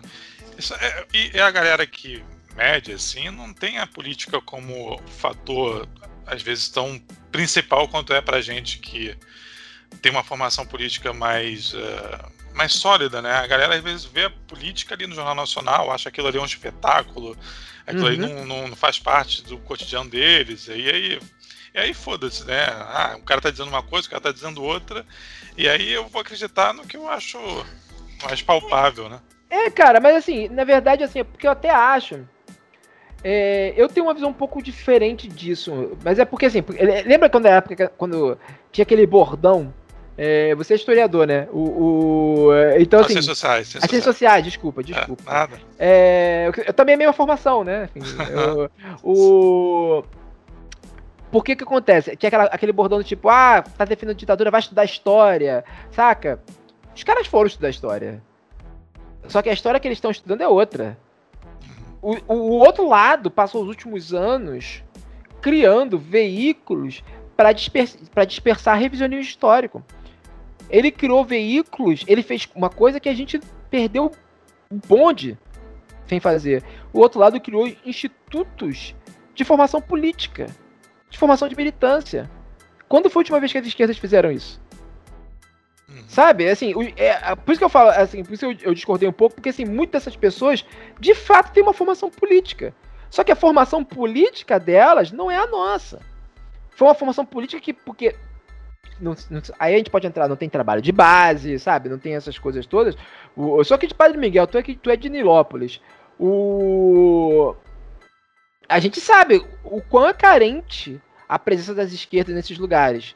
[0.79, 2.23] É, e a galera que
[2.55, 5.85] média, assim, não tem a política como fator,
[6.25, 9.17] às vezes, tão principal quanto é pra gente que
[10.01, 13.31] tem uma formação política mais, uh, mais sólida, né?
[13.31, 16.45] A galera às vezes vê a política ali no Jornal Nacional, acha aquilo ali um
[16.45, 17.37] espetáculo,
[17.85, 18.07] aquilo uhum.
[18.07, 21.19] ali não, não, faz parte do cotidiano deles, e aí,
[21.73, 22.65] e aí foda-se, né?
[22.65, 25.05] Ah, o cara tá dizendo uma coisa, o cara tá dizendo outra,
[25.57, 27.37] e aí eu vou acreditar no que eu acho
[28.23, 29.19] mais palpável, né?
[29.49, 32.27] É, cara, mas assim, na verdade, assim, é porque eu até acho
[33.27, 36.63] é, eu tenho uma visão um pouco diferente disso, mas é porque assim,
[37.07, 38.37] lembra quando a época quando
[38.71, 39.73] tinha aquele bordão?
[40.15, 41.47] É, você é historiador, né?
[41.51, 45.23] O, o então assim, as ciências sociais, as ciências sociais, desculpa, desculpa.
[45.25, 45.59] É, nada.
[45.79, 47.89] É, eu, também é a mesma formação, né?
[48.29, 48.69] eu,
[49.03, 50.03] o
[51.31, 52.15] por que que acontece?
[52.15, 56.39] Tinha aquela, aquele bordão do tipo, ah, tá defendendo ditadura, vai estudar história, saca?
[56.95, 58.21] Os caras foram estudar história.
[59.27, 60.95] Só que a história que eles estão estudando é outra.
[62.05, 64.83] O, o outro lado passou os últimos anos
[65.41, 67.03] criando veículos
[67.35, 69.83] para dispersar, dispersar revisionismo histórico.
[70.69, 73.39] Ele criou veículos, ele fez uma coisa que a gente
[73.71, 74.11] perdeu
[74.69, 75.35] o bonde
[76.05, 76.63] sem fazer.
[76.93, 78.93] O outro lado criou institutos
[79.33, 80.45] de formação política,
[81.09, 82.29] de formação de militância.
[82.87, 84.61] Quando foi a última vez que as esquerdas fizeram isso?
[86.07, 86.49] Sabe?
[86.49, 89.35] Assim, é, por isso que eu falo, assim, por isso eu, eu discordei um pouco,
[89.35, 90.65] porque assim, muitas dessas pessoas
[90.99, 92.73] de fato têm uma formação política.
[93.09, 96.01] Só que a formação política delas não é a nossa.
[96.75, 98.15] Foi uma formação política que, porque.
[98.99, 101.89] Não, não, aí a gente pode entrar, não tem trabalho de base, sabe?
[101.89, 102.95] Não tem essas coisas todas.
[103.35, 105.81] O, eu sou de Padre Miguel, tu é, tu é de Nilópolis.
[106.19, 107.55] O.
[108.67, 113.15] A gente sabe o quão é carente a presença das esquerdas nesses lugares.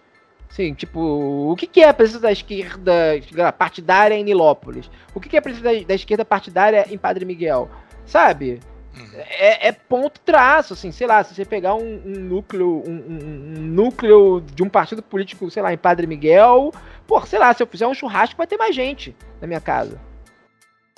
[0.50, 4.90] Sim, tipo, o que, que é a presença da esquerda partidária em Nilópolis?
[5.14, 7.70] O que, que é a presença da, da esquerda partidária em Padre Miguel?
[8.06, 8.60] Sabe?
[8.98, 9.08] Uhum.
[9.16, 13.60] É, é, ponto traço, assim, sei lá, se você pegar um, um núcleo, um, um,
[13.60, 16.74] um, núcleo de um partido político, sei lá, em Padre Miguel,
[17.08, 20.02] pô, sei lá, se eu fizer um churrasco vai ter mais gente na minha casa.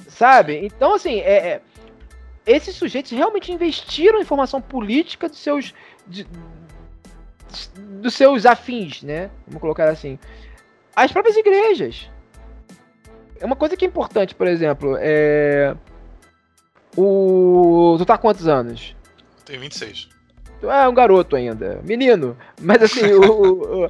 [0.07, 0.65] Sabe?
[0.65, 1.61] Então, assim, é, é
[2.45, 5.73] esses sujeitos realmente investiram em formação política dos seus.
[6.07, 6.25] De,
[7.75, 9.29] dos seus afins, né?
[9.47, 10.17] Vamos colocar assim.
[10.95, 12.09] As próprias igrejas.
[13.39, 15.75] É uma coisa que é importante, por exemplo, é.
[16.95, 17.95] O.
[17.97, 18.95] Tu tá quantos anos?
[19.45, 20.09] Tenho 26.
[20.59, 21.81] Tu é um garoto ainda.
[21.83, 22.37] Menino.
[22.61, 23.89] Mas assim, o, o,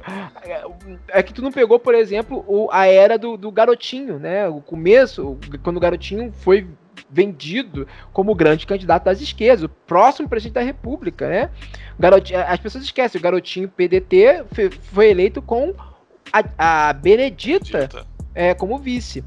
[1.08, 4.48] é que tu não pegou, por exemplo, o, a era do, do garotinho, né?
[4.48, 6.66] O começo, quando o garotinho foi
[7.12, 11.50] vendido como grande candidato das esquerdas, o próximo presidente da República, né?
[11.98, 15.74] Garotinho, as pessoas esquecem, o garotinho PDT foi, foi eleito com
[16.32, 17.88] a, a Benedita
[18.34, 19.22] é, como vice.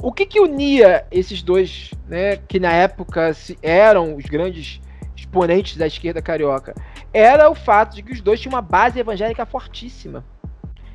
[0.00, 3.32] O que, que unia esses dois, né, que na época
[3.62, 4.80] eram os grandes
[5.16, 6.74] exponentes da esquerda carioca?
[7.12, 10.24] Era o fato de que os dois tinham uma base evangélica fortíssima.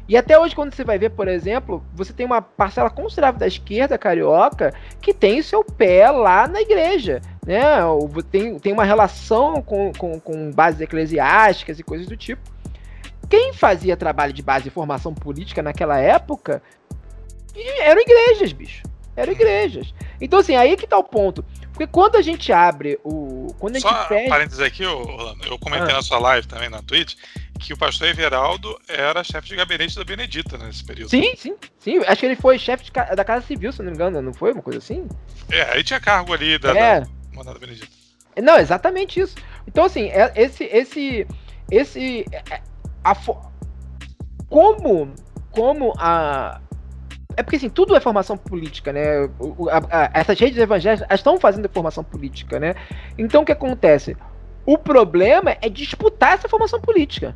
[0.08, 3.48] E até hoje, quando você vai ver, por exemplo, você tem uma parcela considerável da
[3.48, 7.22] esquerda carioca que tem seu pé lá na igreja.
[7.46, 7.62] Né?
[8.30, 12.42] Tem, tem uma relação com, com, com bases eclesiásticas e coisas do tipo.
[13.30, 16.62] Quem fazia trabalho de base de formação política naquela época
[17.80, 18.84] eram igrejas, bicho.
[19.16, 19.94] Eram igrejas.
[20.20, 21.46] Então, assim, aí que tá o ponto.
[21.72, 23.54] Porque quando a gente abre o.
[23.60, 25.98] Quando a gente Só parênteses aqui, Orlando, eu comentei ah.
[25.98, 27.16] na sua live também na Twitch
[27.60, 31.10] que o pastor Everaldo era chefe de gabinete da Benedita nesse período.
[31.10, 31.98] Sim, sim, sim.
[32.06, 34.52] Acho que ele foi chefe da Casa Civil, se não me engano, não foi?
[34.52, 35.08] Uma coisa assim?
[35.50, 37.02] É, aí tinha cargo ali da, é.
[37.02, 37.88] da mandada Benedita.
[38.42, 39.36] Não, exatamente isso.
[39.68, 40.64] Então, assim, é, esse.
[40.66, 41.28] esse.
[41.70, 42.26] esse.
[42.32, 42.62] É,
[43.04, 43.16] a,
[44.50, 45.14] como.
[45.52, 46.60] Como a,
[47.36, 49.30] é porque assim, tudo é formação política, né?
[49.72, 52.76] A, a, essas redes evangélicas estão fazendo formação política, né?
[53.18, 54.16] Então o que acontece?
[54.66, 57.36] O problema é disputar essa formação política.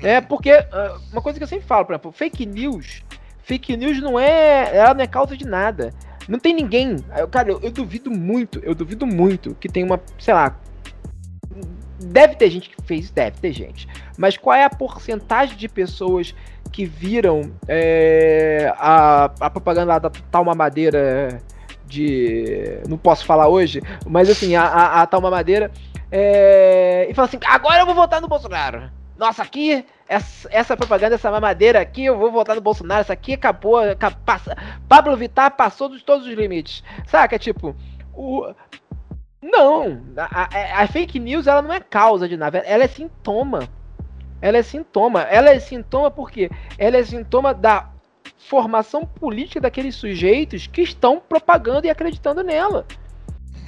[0.00, 0.20] Né?
[0.20, 3.02] Porque uh, uma coisa que eu sempre falo, por exemplo, fake news.
[3.42, 4.76] Fake news não é.
[4.76, 5.92] Ela não é causa de nada.
[6.28, 6.96] Não tem ninguém.
[7.30, 10.56] Cara, eu, eu duvido muito, eu duvido muito que tem uma, sei lá.
[12.02, 13.88] Deve ter gente que fez, deve ter gente.
[14.16, 16.34] Mas qual é a porcentagem de pessoas
[16.70, 21.42] que viram é, a, a propaganda da tal mamadeira
[21.90, 22.80] de.
[22.88, 25.70] Não posso falar hoje, mas assim, a, a, a tal mamadeira.
[26.10, 28.90] É, e fala assim: agora eu vou votar no Bolsonaro.
[29.18, 33.02] Nossa, aqui, essa, essa propaganda, essa mamadeira aqui, eu vou votar no Bolsonaro.
[33.02, 33.80] Essa aqui acabou.
[34.24, 34.56] Passa,
[34.88, 36.82] Pablo Vittar passou de todos os limites.
[37.06, 37.38] Saca?
[37.38, 37.76] Tipo,
[38.14, 38.54] o,
[39.42, 43.68] não, a, a, a, fake news ela não é causa de nada, ela é sintoma.
[44.40, 45.22] Ela é sintoma.
[45.22, 47.90] Ela é sintoma porque ela é sintoma da
[48.48, 52.86] formação política daqueles sujeitos que estão propagando e acreditando nela.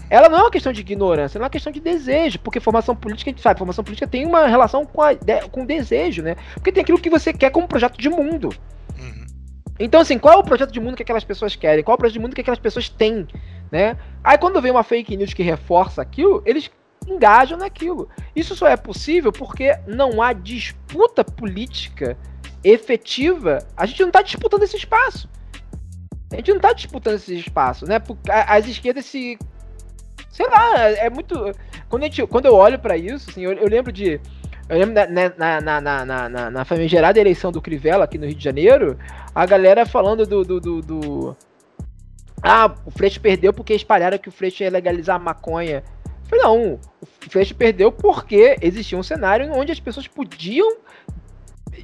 [0.08, 2.94] Ela não é uma questão de ignorância, ela é uma questão de desejo, porque formação
[2.94, 5.14] política, a gente sabe, formação política tem uma relação com, a,
[5.50, 6.36] com desejo, né?
[6.54, 8.50] Porque tem aquilo que você quer como projeto de mundo.
[8.98, 9.26] Uhum.
[9.78, 11.82] Então, assim, qual é o projeto de mundo que aquelas pessoas querem?
[11.82, 13.26] Qual é o projeto de mundo que aquelas pessoas têm?
[13.70, 13.96] Né?
[14.22, 16.70] Aí quando vem uma fake news que reforça aquilo, eles
[17.08, 18.08] engajam naquilo.
[18.36, 22.18] Isso só é possível porque não há disputa política
[22.64, 23.58] efetiva.
[23.76, 25.28] A gente não está disputando esse espaço.
[26.30, 27.98] A gente não está disputando esse espaço, né?
[27.98, 29.38] Porque as esquerdas se.
[30.30, 31.34] Sei lá, é muito.
[31.88, 34.20] Quando, a gente, quando eu olho para isso, assim, eu, eu, lembro de.
[34.68, 38.34] Eu lembro na, na, na, na, na, na famigerada eleição do Crivella aqui no Rio
[38.34, 38.98] de Janeiro,
[39.34, 41.36] a galera falando do, do, do, do...
[42.42, 45.84] Ah, o Freixo perdeu porque espalharam que o Freixo ia legalizar a maconha
[46.32, 50.78] Falei, não, o Flash perdeu porque existia um cenário onde as pessoas podiam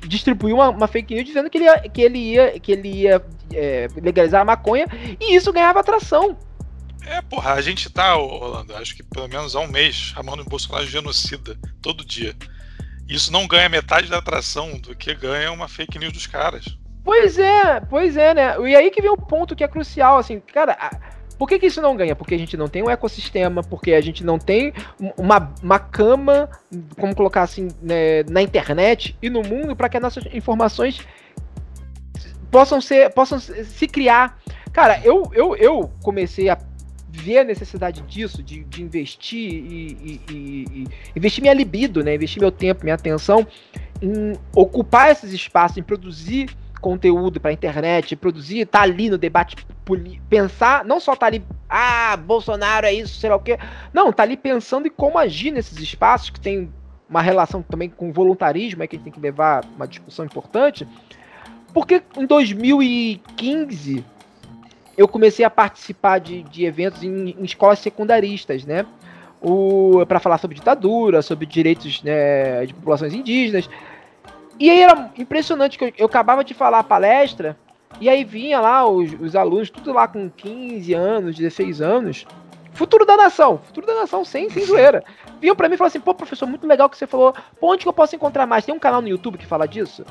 [0.07, 3.25] distribuir uma, uma, fake news dizendo que ele ia, que ele ia, que ele ia
[3.53, 4.87] é, legalizar a maconha
[5.21, 6.37] e isso ganhava atração.
[7.07, 10.45] É, porra, a gente tá, Rolando, acho que pelo menos há um mês chamando o
[10.45, 12.35] Bolsonaro de genocida, todo dia.
[13.09, 16.67] Isso não ganha metade da atração do que ganha uma fake news dos caras.
[17.03, 18.69] Pois é, pois é, né?
[18.69, 20.77] E aí que vem o ponto que é crucial, assim, cara.
[20.79, 22.17] A por que, que isso não ganha?
[22.17, 24.73] Porque a gente não tem um ecossistema, porque a gente não tem
[25.17, 26.51] uma, uma cama,
[26.99, 31.01] como colocar assim, né, na internet e no mundo para que as nossas informações
[32.51, 34.39] possam ser, possam se criar.
[34.73, 36.59] Cara, eu, eu, eu comecei a
[37.09, 42.15] ver a necessidade disso, de, de investir e, e, e, e, investir minha libido, né?
[42.15, 43.47] Investir meu tempo, minha atenção
[44.01, 49.57] em ocupar esses espaços, em produzir conteúdo para internet, produzir, tá ali no debate,
[50.29, 53.59] pensar, não só tá ali, ah, Bolsonaro é isso, sei lá o quê.
[53.93, 56.71] Não, tá ali pensando em como agir nesses espaços que tem
[57.09, 60.87] uma relação também com voluntarismo, é que a gente tem que levar uma discussão importante.
[61.73, 64.05] Porque em 2015
[64.97, 68.85] eu comecei a participar de, de eventos em, em escolas secundaristas, né?
[70.07, 73.69] para falar sobre ditadura, sobre direitos né, de populações indígenas.
[74.59, 77.57] E aí era impressionante que eu, eu acabava de falar a palestra,
[78.01, 82.27] e aí vinha lá os, os, alunos, tudo lá com 15 anos, 16 anos.
[82.73, 85.03] Futuro da nação, futuro da nação, sem, sem zoeira.
[85.41, 87.35] Vinham pra mim e falaram assim, pô, professor, muito legal que você falou.
[87.61, 88.65] Pô, onde que eu posso encontrar mais?
[88.65, 90.05] Tem um canal no YouTube que fala disso?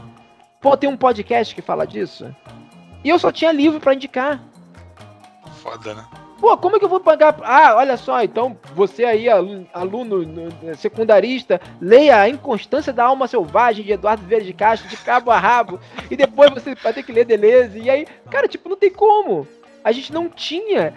[0.62, 2.33] Pô, tem um podcast que fala disso?
[3.03, 4.41] E eu só tinha livro para indicar.
[5.62, 6.05] Foda, né?
[6.39, 7.36] Pô, como é que eu vou pagar?
[7.41, 10.26] Ah, olha só, então você aí, aluno,
[10.76, 15.39] secundarista, leia A Inconstância da Alma Selvagem de Eduardo Vieira de Castro, de cabo a
[15.39, 15.80] rabo,
[16.12, 17.80] e depois você vai ter que ler Deleuze.
[17.80, 19.47] E aí, cara, tipo, não tem como.
[19.84, 20.93] A gente não tinha,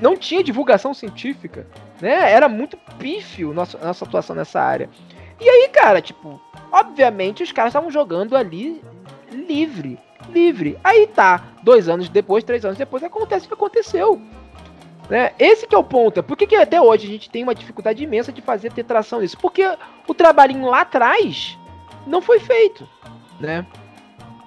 [0.00, 1.66] não tinha divulgação científica,
[2.00, 2.32] né?
[2.32, 4.88] Era muito pífio nossa, nossa atuação nessa área.
[5.38, 6.40] E aí, cara, tipo,
[6.72, 8.82] obviamente os caras estavam jogando ali
[9.30, 9.98] livre,
[10.30, 10.78] livre.
[10.82, 14.20] Aí tá, dois anos depois, três anos depois, acontece o que aconteceu.
[15.10, 15.32] Né?
[15.40, 16.22] Esse que é o ponto.
[16.22, 19.20] Por que, que até hoje a gente tem uma dificuldade imensa de fazer ter tração
[19.20, 19.36] nisso?
[19.36, 19.64] Porque
[20.06, 21.58] o trabalhinho lá atrás
[22.06, 22.88] não foi feito,
[23.40, 23.66] né?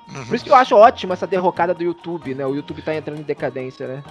[0.07, 0.25] Uhum.
[0.25, 2.45] Por isso que eu acho ótimo essa derrocada do YouTube, né?
[2.45, 4.03] O YouTube tá entrando em decadência, né?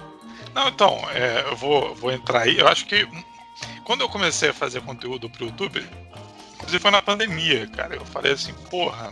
[0.53, 2.59] Não, então, é, eu vou, vou entrar aí.
[2.59, 3.07] Eu acho que
[3.83, 5.83] quando eu comecei a fazer conteúdo pro YouTube,
[6.53, 7.95] inclusive foi na pandemia, cara.
[7.95, 9.11] Eu falei assim, porra,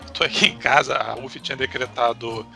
[0.00, 2.46] eu tô aqui em casa, a UF tinha decretado,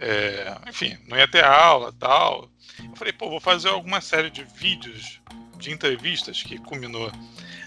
[0.00, 2.50] é, enfim, não ia ter aula tal.
[2.78, 5.20] Eu falei, pô, vou fazer alguma série de vídeos,
[5.58, 7.10] de entrevistas que culminou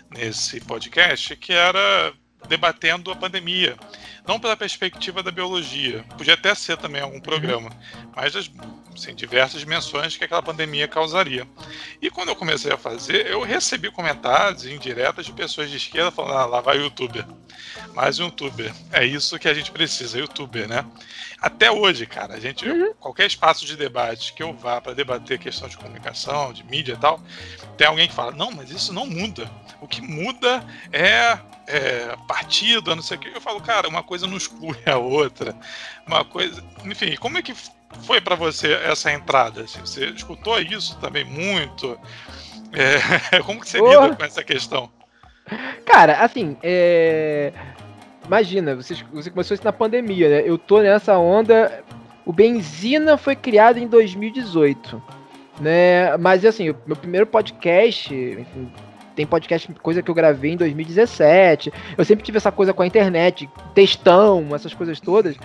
[0.10, 2.14] nesse podcast, que era
[2.48, 3.78] debatendo a pandemia.
[4.28, 7.70] Não pela perspectiva da biologia, podia até ser também algum programa,
[8.16, 8.50] mas das
[8.94, 11.48] assim, diversas dimensões que aquela pandemia causaria.
[12.02, 16.38] E quando eu comecei a fazer, eu recebi comentários indiretas de pessoas de esquerda falando:
[16.38, 17.26] ah, lá vai o youtuber.
[17.98, 18.72] Mais um youtuber.
[18.94, 20.86] É isso que a gente precisa, youtuber, né?
[21.42, 22.94] Até hoje, cara, a gente, uhum.
[23.00, 26.98] qualquer espaço de debate que eu vá para debater questão de comunicação, de mídia e
[26.98, 27.20] tal,
[27.76, 29.50] tem alguém que fala: não, mas isso não muda.
[29.82, 33.30] O que muda é é, partido, não sei o que.
[33.30, 35.56] Eu falo, cara, uma coisa não exclui a outra.
[36.06, 36.64] Uma coisa.
[36.86, 37.56] Enfim, como é que
[38.04, 39.62] foi para você essa entrada?
[39.62, 42.00] Assim, você escutou isso também muito?
[42.74, 44.04] É, como que você oh.
[44.04, 44.88] lida com essa questão?
[45.84, 47.52] Cara, assim, é...
[48.28, 50.44] imagina, você, você começou isso na pandemia, né?
[50.46, 51.84] Eu tô nessa onda.
[52.26, 55.02] O Benzina foi criado em 2018,
[55.62, 56.16] né?
[56.18, 58.70] Mas assim, meu primeiro podcast, enfim,
[59.16, 61.72] tem podcast, coisa que eu gravei em 2017.
[61.98, 65.36] Eu sempre tive essa coisa com a internet, textão, essas coisas todas.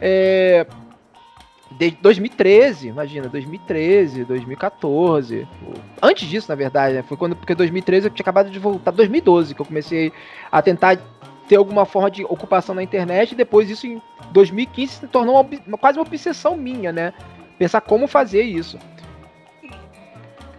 [0.00, 0.66] É,
[1.78, 5.46] desde 2013, imagina, 2013, 2014.
[6.02, 7.02] Antes disso, na verdade, né?
[7.02, 10.12] Foi quando, porque 2013 eu tinha acabado de voltar, 2012 que eu comecei
[10.50, 10.98] a tentar
[11.52, 14.00] ter alguma forma de ocupação na internet e depois isso em
[14.32, 17.12] 2015 se tornou uma, uma, quase uma obsessão minha, né?
[17.58, 18.78] Pensar como fazer isso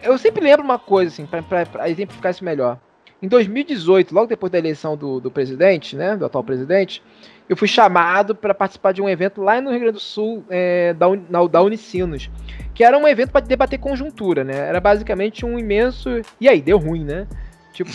[0.03, 2.77] eu sempre lembro uma coisa, assim, para exemplificar isso melhor.
[3.21, 7.01] Em 2018, logo depois da eleição do, do presidente, né, do atual presidente,
[7.47, 10.93] eu fui chamado para participar de um evento lá no Rio Grande do Sul, é,
[10.93, 12.29] da, na, da Unicinos,
[12.73, 14.67] que era um evento para debater conjuntura, né?
[14.67, 16.09] Era basicamente um imenso.
[16.39, 17.25] E aí, deu ruim, né?
[17.71, 17.89] Tipo.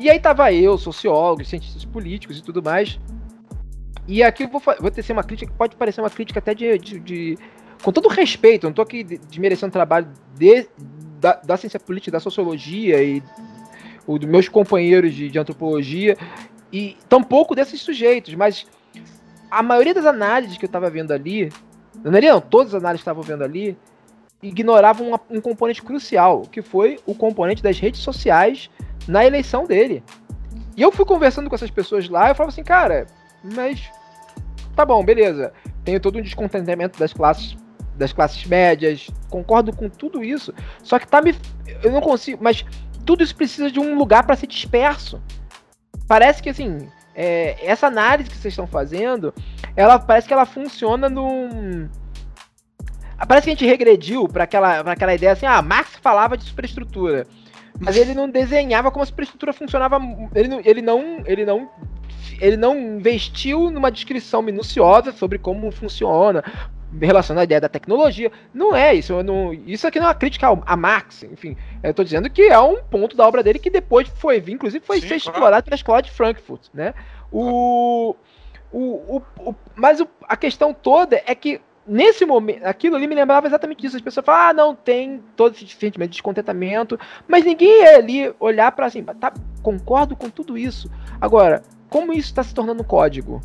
[0.00, 2.98] E aí tava eu, sociólogo, cientistas políticos e tudo mais.
[4.08, 6.78] E aqui eu vou, vou tecer uma crítica que pode parecer uma crítica até de,
[6.78, 7.38] de, de
[7.82, 10.66] com todo respeito, não tô aqui desmerecendo o trabalho de,
[11.20, 13.22] da, da ciência política, da sociologia e
[14.06, 16.16] o, dos meus companheiros de, de antropologia,
[16.72, 18.66] e tampouco desses sujeitos, mas
[19.50, 21.52] a maioria das análises que eu estava vendo ali,
[22.02, 23.76] não, não, todas as análises que estavam vendo ali,
[24.42, 28.70] ignoravam um, um componente crucial, que foi o componente das redes sociais
[29.06, 30.02] na eleição dele.
[30.76, 33.06] E eu fui conversando com essas pessoas lá, eu falava assim, cara,
[33.42, 33.90] mas
[34.74, 35.52] tá bom, beleza.
[35.84, 37.56] Tenho todo um descontentamento das classes
[38.00, 40.54] das classes médias, concordo com tudo isso.
[40.82, 41.36] Só que tá me.
[41.82, 42.42] Eu não consigo.
[42.42, 42.64] Mas
[43.04, 45.22] tudo isso precisa de um lugar para ser disperso.
[46.08, 46.88] Parece que assim.
[47.14, 49.34] É, essa análise que vocês estão fazendo,
[49.76, 51.88] ela parece que ela funciona num.
[53.28, 57.26] Parece que a gente regrediu para aquela, aquela ideia assim, ah, Marx falava de superestrutura.
[57.80, 59.98] Mas ele não desenhava como a superestrutura funcionava.
[60.34, 61.70] Ele não, ele não, ele não
[62.40, 66.42] ele não investiu numa descrição minuciosa sobre como funciona,
[67.00, 68.32] relacionado à ideia da tecnologia.
[68.52, 69.22] Não é isso.
[69.22, 71.22] Não, isso aqui não é uma crítica a Marx.
[71.24, 74.84] Enfim, eu estou dizendo que é um ponto da obra dele que depois foi, inclusive,
[74.84, 75.36] foi Sim, ser claro.
[75.36, 76.94] explorado pela escola de Frankfurt, né?
[77.30, 78.16] O,
[78.72, 78.80] o,
[79.16, 81.60] o, o mas o, a questão toda é que
[81.90, 83.96] nesse momento, aquilo ali me lembrava exatamente disso.
[83.96, 88.34] As pessoas falam, ah, não, tem todo esse sentimento de descontentamento, mas ninguém ia ali
[88.38, 90.90] olhar para assim, tá, concordo com tudo isso.
[91.20, 93.42] Agora, como isso está se tornando código?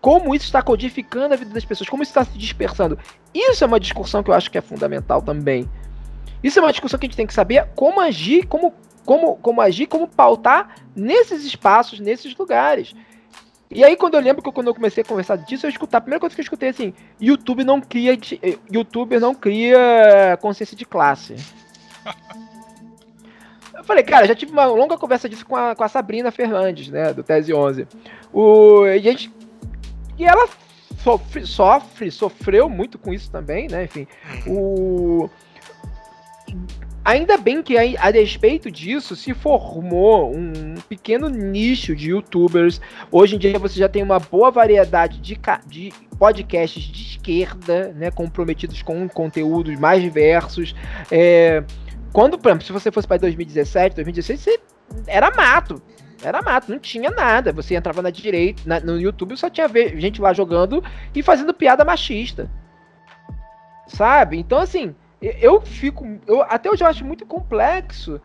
[0.00, 2.98] como isso está codificando a vida das pessoas, como isso está se dispersando.
[3.34, 5.68] Isso é uma discussão que eu acho que é fundamental também.
[6.42, 8.72] Isso é uma discussão que a gente tem que saber como agir, como,
[9.04, 12.94] como, como agir, como pautar nesses espaços, nesses lugares.
[13.70, 16.00] E aí, quando eu lembro que quando eu comecei a conversar disso, eu escutar, a
[16.00, 18.14] primeira coisa que eu escutei é assim: YouTube não cria.
[18.14, 21.36] Eh, YouTube não cria consciência de classe.
[23.74, 26.88] Eu falei, cara, já tive uma longa conversa disso com a, com a Sabrina Fernandes,
[26.88, 27.86] né, do Tese 11.
[28.32, 29.32] O, e gente
[30.18, 30.48] e ela
[31.02, 33.84] sofre, sofre, sofreu muito com isso também, né?
[33.84, 34.06] Enfim,
[34.46, 35.30] o.
[37.08, 42.82] Ainda bem que, a, despeito disso, se formou um pequeno nicho de youtubers.
[43.10, 48.10] Hoje em dia você já tem uma boa variedade de, de podcasts de esquerda, né?
[48.10, 50.74] Comprometidos com conteúdos mais diversos.
[51.10, 51.64] É,
[52.12, 54.60] quando, por exemplo, se você fosse para 2017, 2016, você
[55.06, 55.80] era mato.
[56.22, 57.54] Era mato, não tinha nada.
[57.54, 60.84] Você entrava na direita, na, no YouTube só tinha gente lá jogando
[61.14, 62.50] e fazendo piada machista.
[63.86, 64.36] Sabe?
[64.36, 66.04] Então, assim, eu fico.
[66.26, 68.20] Eu, até hoje eu acho muito complexo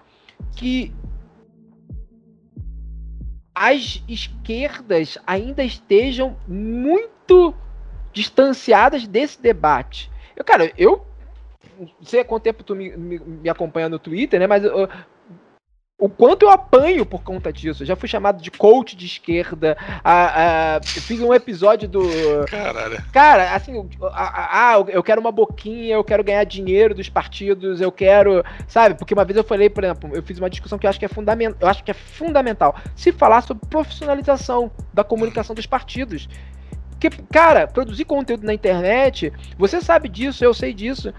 [0.55, 0.93] que
[3.55, 7.53] as esquerdas ainda estejam muito
[8.11, 10.11] distanciadas desse debate.
[10.35, 11.05] Eu, cara, eu
[11.79, 14.47] não sei há quanto tempo tu me, me, me acompanha no Twitter, né?
[14.47, 14.87] Mas eu,
[16.03, 17.83] o quanto eu apanho por conta disso.
[17.83, 19.77] Eu já fui chamado de coach de esquerda.
[20.03, 22.03] A, a, fiz um episódio do.
[22.49, 23.01] Caralho.
[23.09, 28.43] Cara, assim, ah, eu quero uma boquinha, eu quero ganhar dinheiro dos partidos, eu quero.
[28.67, 28.95] Sabe?
[28.95, 31.05] Porque uma vez eu falei, por exemplo, eu fiz uma discussão que eu acho que
[31.05, 31.57] é fundamental.
[31.61, 36.27] Eu acho que é fundamental se falar sobre profissionalização da comunicação dos partidos.
[36.99, 41.13] Porque, cara, produzir conteúdo na internet, você sabe disso, eu sei disso.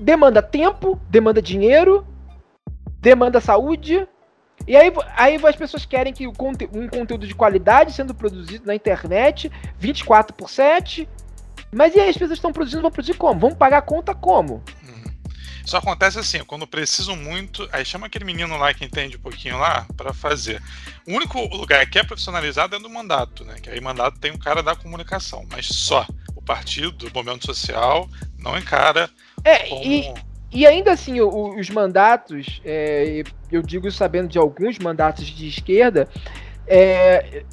[0.00, 2.04] Demanda tempo, demanda dinheiro,
[3.06, 4.04] demanda saúde.
[4.66, 9.52] E aí, aí as pessoas querem que um conteúdo de qualidade sendo produzido na internet
[9.78, 11.08] 24 por 7.
[11.72, 13.38] Mas e aí as pessoas estão produzindo, vão produzir como?
[13.38, 14.54] Vão pagar a conta como?
[14.82, 15.04] Uhum.
[15.64, 19.56] Isso acontece assim, quando precisam muito, aí chama aquele menino lá que entende um pouquinho
[19.56, 20.60] lá para fazer.
[21.06, 23.56] O único lugar que é profissionalizado é no mandato, né?
[23.62, 26.04] Que aí mandato tem um cara da comunicação, mas só
[26.34, 29.08] o partido, o movimento social não encara
[29.44, 29.84] é, como...
[29.84, 30.12] e
[30.56, 36.08] e ainda assim, o, os mandatos, é, eu digo sabendo de alguns mandatos de esquerda,
[36.66, 37.44] é,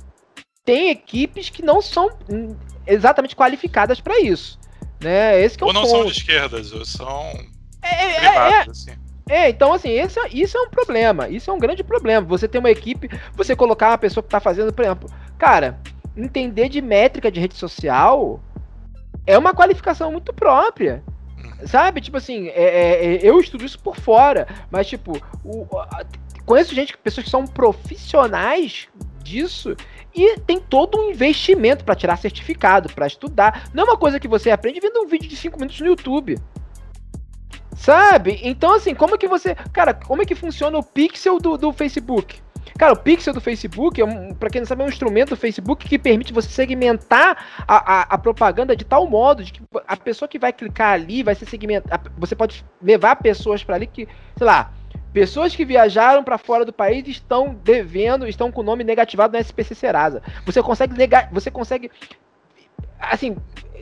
[0.63, 2.09] tem equipes que não são
[2.87, 4.57] exatamente qualificadas para isso.
[5.01, 5.41] Né?
[5.41, 5.91] Esse é ou não ponto.
[5.91, 7.29] são de esquerdas, ou são
[7.81, 8.99] é, é privados, é, assim.
[9.27, 11.27] É, então assim, esse, isso é um problema.
[11.27, 12.25] Isso é um grande problema.
[12.25, 15.77] Você tem uma equipe, você colocar uma pessoa que está fazendo, por exemplo, cara,
[16.15, 18.39] entender de métrica de rede social
[19.27, 21.03] é uma qualificação muito própria.
[21.65, 22.01] Sabe?
[22.01, 25.13] Tipo assim, é, é, é, eu estudo isso por fora, mas tipo,
[25.43, 26.05] o, a,
[26.45, 28.87] conheço gente, pessoas que são profissionais
[29.23, 29.75] disso
[30.13, 33.69] e tem todo um investimento para tirar certificado, para estudar.
[33.73, 36.37] Não é uma coisa que você aprende vendo um vídeo de 5 minutos no YouTube.
[37.75, 38.39] Sabe?
[38.43, 39.55] Então, assim, como é que você.
[39.73, 42.41] Cara, como é que funciona o pixel do, do Facebook?
[42.77, 45.37] Cara, o pixel do Facebook, é um, para quem não sabe, é um instrumento do
[45.37, 49.95] Facebook que permite você segmentar a, a, a, propaganda de tal modo de que a
[49.95, 52.11] pessoa que vai clicar ali vai ser segmentada.
[52.17, 54.73] Você pode levar pessoas para ali que, sei lá,
[55.11, 59.39] pessoas que viajaram para fora do país estão devendo, estão com o nome negativado no
[59.39, 60.21] SPC Serasa.
[60.45, 61.91] Você consegue negar, você consegue
[62.99, 63.37] assim,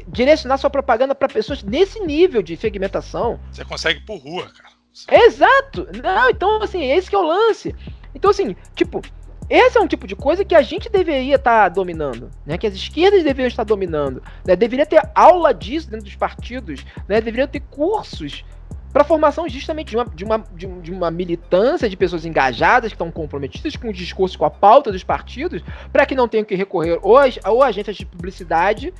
[0.07, 3.39] direcionar sua propaganda para pessoas nesse nível de segmentação.
[3.51, 4.81] Você consegue por rua, cara.
[5.23, 5.87] Exato!
[6.03, 7.73] Não, então assim, esse que é o lance.
[8.13, 9.01] Então, assim, tipo,
[9.49, 12.57] esse é um tipo de coisa que a gente deveria estar tá dominando, né?
[12.57, 14.55] Que as esquerdas deveriam estar dominando, né?
[14.55, 17.19] Deveria ter aula disso dentro dos partidos, né?
[17.19, 18.45] Deveria ter cursos
[18.93, 20.45] para formação justamente de uma, de, uma,
[20.81, 24.91] de uma militância de pessoas engajadas que estão comprometidas com o discurso, com a pauta
[24.91, 28.93] dos partidos, para que não tenham que recorrer ou, a, ou agências de publicidade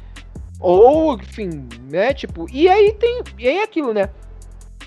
[0.60, 2.14] ou, enfim, né?
[2.14, 4.10] Tipo, e aí tem, e aí é aquilo, né?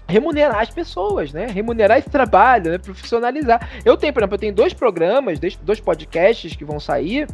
[0.06, 1.46] Remunerar as pessoas, né?
[1.46, 2.78] Remunerar esse trabalho, né?
[2.78, 3.68] Profissionalizar.
[3.84, 7.26] Eu tenho, por exemplo, eu tenho dois programas, dois podcasts que vão sair,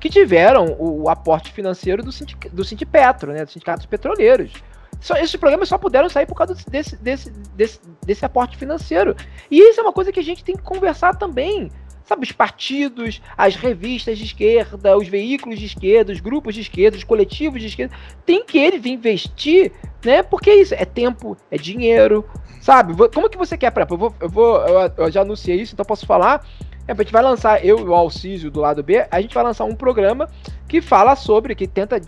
[0.00, 3.44] que tiveram o, aporte financeiro do, Sindic, do Sindipetro, né?
[3.44, 4.52] Do Sindicato dos Petroleiros.
[5.00, 9.14] Só, esses programas só puderam sair por causa desse, desse, desse, desse aporte financeiro.
[9.50, 11.70] E isso é uma coisa que a gente tem que conversar também
[12.06, 16.96] sabe, os partidos, as revistas de esquerda, os veículos de esquerda, os grupos de esquerda,
[16.96, 17.94] os coletivos de esquerda,
[18.24, 19.72] tem que eles investir,
[20.04, 20.22] né?
[20.22, 22.24] Porque é isso é tempo, é dinheiro,
[22.60, 22.94] sabe?
[23.12, 24.60] Como que você quer, para eu vou, eu vou,
[24.96, 26.46] eu já anunciei isso, então posso falar.
[26.88, 29.42] É, a gente vai lançar, eu e o Alcísio do lado B, a gente vai
[29.42, 30.28] lançar um programa
[30.68, 32.00] que fala sobre, que tenta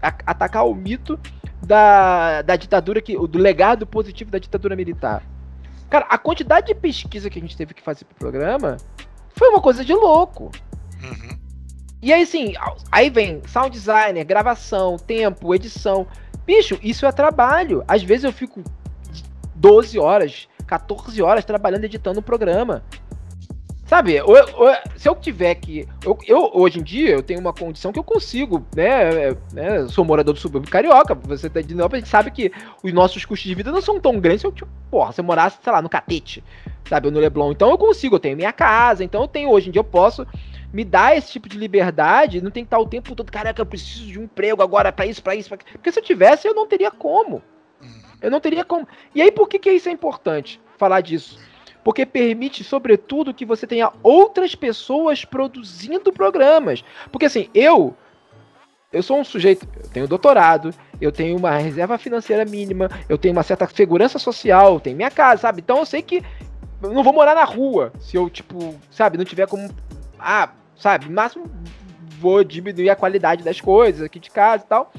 [0.00, 1.18] atacar o mito
[1.60, 5.24] da, da ditadura, que, do legado positivo da ditadura militar.
[5.90, 8.76] Cara, a quantidade de pesquisa que a gente teve que fazer pro programa
[9.34, 10.50] foi uma coisa de louco.
[11.02, 11.38] Uhum.
[12.00, 12.54] E aí, assim,
[12.90, 16.06] aí vem sound designer, gravação, tempo, edição.
[16.46, 17.82] Bicho, isso é trabalho.
[17.88, 18.62] Às vezes eu fico
[19.54, 22.82] 12 horas, 14 horas trabalhando, editando um programa.
[23.86, 24.46] Sabe, eu, eu,
[24.96, 25.86] se eu tiver que.
[26.02, 29.36] Eu, eu, hoje em dia, eu tenho uma condição que eu consigo, né?
[29.52, 32.50] Né sou morador do subúrbio carioca, você tá de novo, a gente sabe que
[32.82, 35.24] os nossos custos de vida não são tão grandes se eu, tipo, porra, se eu
[35.24, 36.42] morasse, sei lá, no Catete,
[36.88, 37.52] sabe, no Leblon.
[37.52, 40.26] Então eu consigo, eu tenho minha casa, então eu tenho, hoje em dia eu posso
[40.72, 43.66] me dar esse tipo de liberdade, não tem que estar o tempo todo, caraca, eu
[43.66, 45.58] preciso de um emprego agora para isso, para isso, pra...
[45.58, 47.42] porque se eu tivesse, eu não teria como.
[47.82, 48.02] Uhum.
[48.22, 48.88] Eu não teria como.
[49.14, 50.58] E aí, por que, que isso é importante?
[50.78, 51.38] Falar disso
[51.84, 56.82] porque permite, sobretudo, que você tenha outras pessoas produzindo programas.
[57.12, 57.94] Porque assim, eu
[58.92, 63.34] eu sou um sujeito, eu tenho doutorado, eu tenho uma reserva financeira mínima, eu tenho
[63.34, 65.60] uma certa segurança social, eu tenho minha casa, sabe?
[65.60, 66.22] Então eu sei que
[66.80, 69.68] eu não vou morar na rua se eu, tipo, sabe, não tiver como.
[70.18, 71.50] Ah, sabe, máximo
[72.20, 74.92] vou diminuir a qualidade das coisas aqui de casa e tal.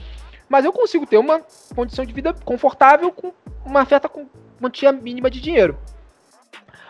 [0.47, 1.41] Mas eu consigo ter uma
[1.73, 3.33] condição de vida confortável com
[3.65, 4.09] uma certa
[4.59, 5.77] quantia mínima de dinheiro.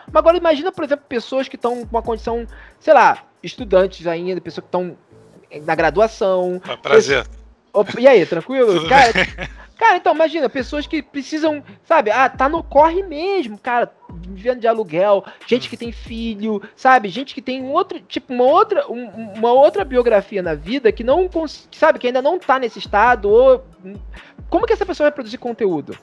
[0.06, 2.46] Mas agora imagina, por exemplo, pessoas que estão com uma condição,
[2.80, 4.96] sei lá, estudantes ainda, pessoas que estão
[5.64, 6.60] na graduação.
[6.82, 7.26] prazer.
[7.98, 8.88] e aí, tranquilo?
[8.88, 9.12] Cara,
[9.76, 14.66] cara, então imagina, pessoas que precisam, sabe, ah, tá no corre mesmo, cara, vivendo de
[14.66, 19.06] aluguel, gente que tem filho, sabe, gente que tem um outro, tipo, uma outra, um,
[19.34, 21.28] uma outra biografia na vida que não,
[21.72, 23.64] sabe, que ainda não tá nesse estado, ou
[24.48, 25.96] como que essa pessoa vai produzir conteúdo?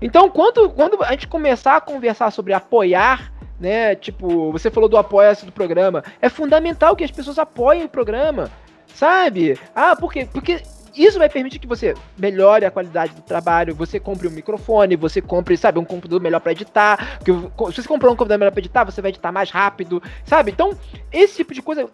[0.00, 3.94] Então, quando, quando a gente começar a conversar sobre apoiar né?
[3.94, 6.04] Tipo, você falou do apoia-se do programa.
[6.20, 8.50] É fundamental que as pessoas apoiem o programa,
[8.94, 9.58] sabe?
[9.74, 10.28] Ah, por quê?
[10.32, 10.62] Porque
[10.94, 15.20] isso vai permitir que você melhore a qualidade do trabalho, você compre um microfone, você
[15.20, 17.18] compre, sabe, um computador melhor para editar.
[17.18, 17.32] Porque
[17.72, 20.50] se você comprar um computador melhor para editar, você vai editar mais rápido, sabe?
[20.50, 20.76] Então,
[21.12, 21.88] esse tipo de coisa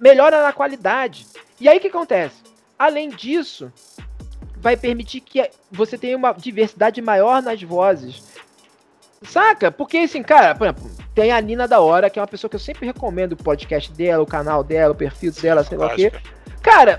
[0.00, 1.26] melhora a qualidade.
[1.60, 2.44] E aí o que acontece?
[2.78, 3.72] Além disso,
[4.66, 8.24] vai permitir que você tenha uma diversidade maior nas vozes.
[9.22, 9.70] Saca?
[9.70, 12.56] Porque assim, cara, por exemplo, tem a Nina da Hora, que é uma pessoa que
[12.56, 15.94] eu sempre recomendo o podcast dela, o canal dela, o perfil dela, sei lá o
[15.94, 16.12] quê.
[16.60, 16.98] Cara,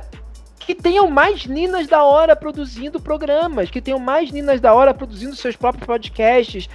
[0.68, 5.34] que tenham mais Ninas da hora produzindo programas, que tenham mais Ninas da hora produzindo
[5.34, 6.68] seus próprios podcasts.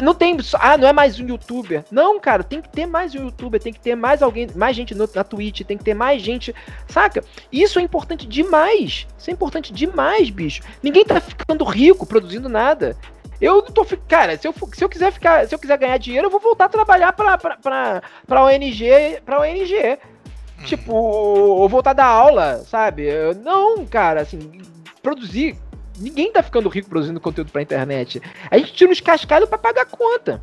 [0.00, 0.36] Não tem.
[0.60, 1.84] Ah, não é mais um youtuber.
[1.90, 4.94] Não, cara, tem que ter mais um youtuber, tem que ter mais alguém, mais gente
[4.94, 6.54] no, na Twitch, tem que ter mais gente.
[6.86, 7.24] Saca?
[7.50, 9.08] Isso é importante demais.
[9.18, 10.62] Isso é importante demais, bicho.
[10.80, 12.96] Ninguém tá ficando rico produzindo nada.
[13.40, 13.84] Eu não tô.
[14.06, 15.48] Cara, se eu, se eu quiser ficar.
[15.48, 19.20] Se eu quiser ganhar dinheiro, eu vou voltar a trabalhar pra, pra, pra, pra ONG.
[19.26, 19.98] Pra ONG.
[20.62, 20.66] Uhum.
[20.66, 23.08] Tipo, ou voltar a dar aula, sabe?
[23.42, 24.62] Não, cara, assim,
[25.02, 25.56] produzir.
[25.98, 28.22] Ninguém tá ficando rico produzindo conteúdo pra internet.
[28.50, 30.42] A gente tira os cascalhos pra pagar conta.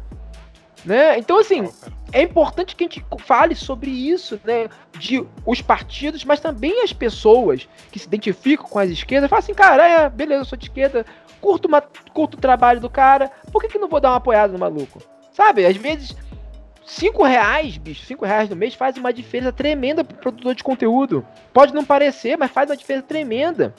[0.86, 1.18] Né?
[1.18, 1.70] Então, assim,
[2.14, 4.70] é importante que a gente fale sobre isso, né?
[4.98, 9.30] De os partidos, mas também as pessoas que se identificam com as esquerdas.
[9.30, 11.06] Falam assim, cara, é, beleza, eu sou de esquerda,
[11.42, 11.82] curto, uma,
[12.14, 15.02] curto o trabalho do cara, por que, que não vou dar uma apoiada no maluco?
[15.34, 16.16] Sabe, às vezes,
[16.90, 21.26] 5 reais, bicho, 5 reais no mês faz uma diferença tremenda pro produtor de conteúdo.
[21.54, 23.74] Pode não parecer, mas faz uma diferença tremenda.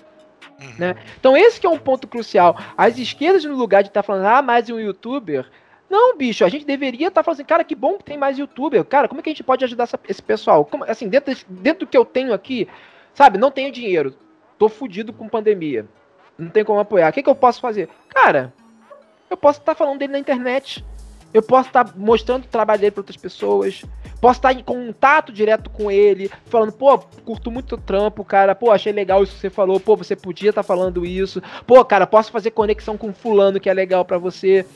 [0.61, 0.75] Uhum.
[0.79, 0.97] Né?
[1.19, 2.57] Então esse que é um ponto crucial.
[2.77, 5.49] As esquerdas, no lugar de estar tá falando, ah, mais um youtuber,
[5.89, 8.39] não, bicho, a gente deveria estar tá falando assim, cara, que bom que tem mais
[8.39, 8.85] youtuber.
[8.85, 10.65] Cara, como é que a gente pode ajudar essa, esse pessoal?
[10.65, 12.69] Como, assim, dentro, dentro do que eu tenho aqui,
[13.13, 14.15] sabe, não tenho dinheiro,
[14.59, 15.87] tô fudido com pandemia
[16.41, 17.11] não tem como apoiar.
[17.11, 17.89] O que, que eu posso fazer?
[18.09, 18.53] Cara,
[19.29, 20.85] eu posso estar tá falando dele na internet.
[21.33, 23.85] Eu posso estar tá mostrando o trabalho dele para outras pessoas.
[24.21, 28.55] Posso estar tá em contato direto com ele, falando, pô, curto muito o trampo, cara.
[28.55, 29.79] Pô, achei legal isso que você falou.
[29.79, 31.43] Pô, você podia estar tá falando isso.
[31.67, 34.67] Pô, cara, posso fazer conexão com fulano que é legal para você.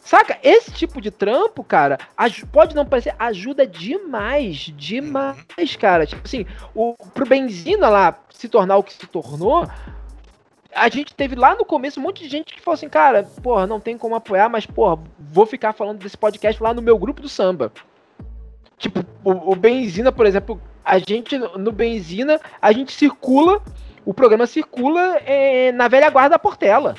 [0.00, 0.38] Saca?
[0.42, 1.98] Esse tipo de trampo, cara,
[2.50, 6.06] pode não parecer, ajuda demais, demais, cara.
[6.06, 9.68] Tipo assim, o, pro Benzina lá se tornar o que se tornou,
[10.74, 13.66] a gente teve lá no começo um monte de gente que falou assim, cara, porra,
[13.66, 17.22] não tem como apoiar, mas, porra, vou ficar falando desse podcast lá no meu grupo
[17.22, 17.72] do samba.
[18.76, 23.62] Tipo, o, o Benzina, por exemplo, a gente, no Benzina, a gente circula,
[24.04, 26.94] o programa circula é, na velha guarda da Portela.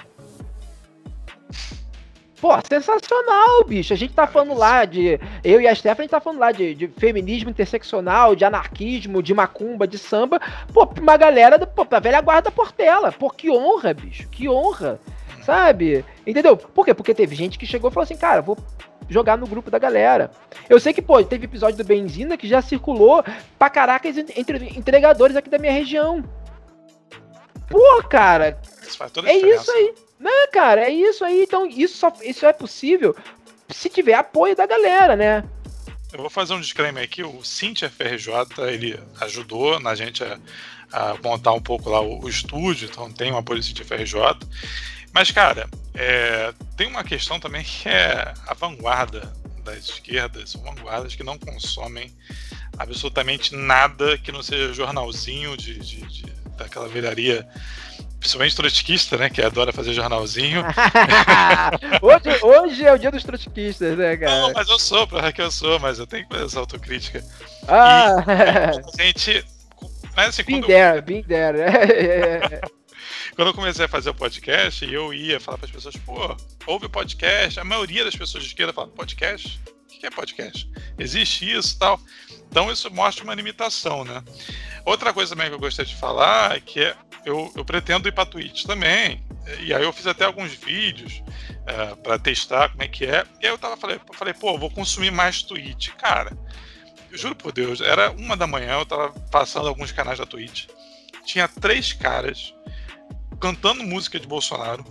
[2.41, 3.93] Pô, sensacional, bicho.
[3.93, 5.19] A gente tá falando lá de.
[5.43, 9.21] Eu e a Stephanie, a gente tá falando lá de, de feminismo interseccional, de anarquismo,
[9.21, 10.39] de macumba, de samba.
[10.73, 13.11] Pô, uma galera da, pô, da velha guarda Portela.
[13.11, 14.27] Pô, que honra, bicho.
[14.29, 14.99] Que honra.
[15.43, 16.05] Sabe?
[16.25, 16.55] Entendeu?
[16.55, 16.93] Por quê?
[16.93, 18.57] Porque teve gente que chegou e falou assim, cara, vou
[19.09, 20.31] jogar no grupo da galera.
[20.69, 23.23] Eu sei que, pô, teve episódio do Benzina que já circulou
[23.57, 26.23] pra caracas entre entregadores aqui da minha região.
[27.67, 28.59] Pô, cara.
[28.87, 29.93] Isso é isso aí.
[30.19, 31.43] Né, cara, é isso aí.
[31.43, 33.15] Então, isso, só, isso é possível
[33.69, 35.43] se tiver apoio da galera, né?
[36.11, 37.23] Eu vou fazer um disclaimer aqui.
[37.23, 38.33] O Cintia FRJ,
[38.67, 40.37] ele ajudou na gente a,
[40.91, 44.15] a montar um pouco lá o, o, estúdio, então tem um apoio do Cintia FRJ.
[45.13, 49.31] Mas, cara, é, tem uma questão também que é a vanguarda
[49.63, 52.11] das esquerdas, são vanguardas que não consomem
[52.77, 57.47] absolutamente nada que não seja jornalzinho de, de, de daquela velharia
[58.19, 59.29] principalmente trotskista, né?
[59.29, 60.63] Que adora fazer jornalzinho.
[62.01, 64.41] hoje, hoje é o dia dos trotskistas, né, cara?
[64.41, 67.23] Não, mas eu sou, pra que eu sou, mas eu tenho que fazer essa autocrítica.
[67.67, 68.15] Ah!
[68.97, 69.45] E, a gente.
[70.17, 71.01] Né, assim, been there, eu...
[71.01, 71.57] been there.
[73.35, 76.35] quando eu comecei a fazer o podcast, eu ia falar para as pessoas, pô,
[76.67, 77.59] ouve podcast.
[77.59, 79.61] A maioria das pessoas de esquerda fala, podcast?
[79.67, 80.69] O que é podcast?
[80.97, 81.99] Existe isso tal.
[82.49, 84.23] Então isso mostra uma limitação, né?
[84.83, 86.93] Outra coisa também que eu gostaria de falar é que
[87.25, 89.23] eu, eu pretendo ir para Twitch também.
[89.61, 91.23] E aí eu fiz até alguns vídeos
[91.65, 93.23] é, para testar como é que é.
[93.41, 95.89] E aí eu tava falei, falei, pô, vou consumir mais Twitch.
[95.91, 96.35] Cara,
[97.11, 100.67] eu juro por Deus, era uma da manhã, eu tava passando alguns canais da Twitch.
[101.25, 102.53] Tinha três caras
[103.39, 104.83] cantando música de Bolsonaro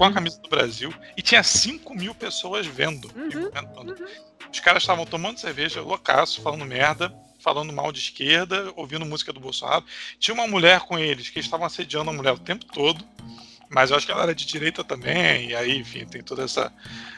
[0.00, 0.14] com a uhum.
[0.14, 3.50] camisa do Brasil e tinha 5 mil pessoas vendo uhum,
[3.90, 4.06] Uhum.
[4.50, 9.40] Os caras estavam tomando cerveja, loucaço, falando merda falando mal de esquerda, ouvindo música do
[9.40, 9.82] Bolsonaro.
[10.18, 13.02] Tinha uma mulher com eles que estavam assediando a mulher o tempo todo,
[13.70, 16.70] mas eu acho que ela era de direita também, e aí, enfim, tem toda essa,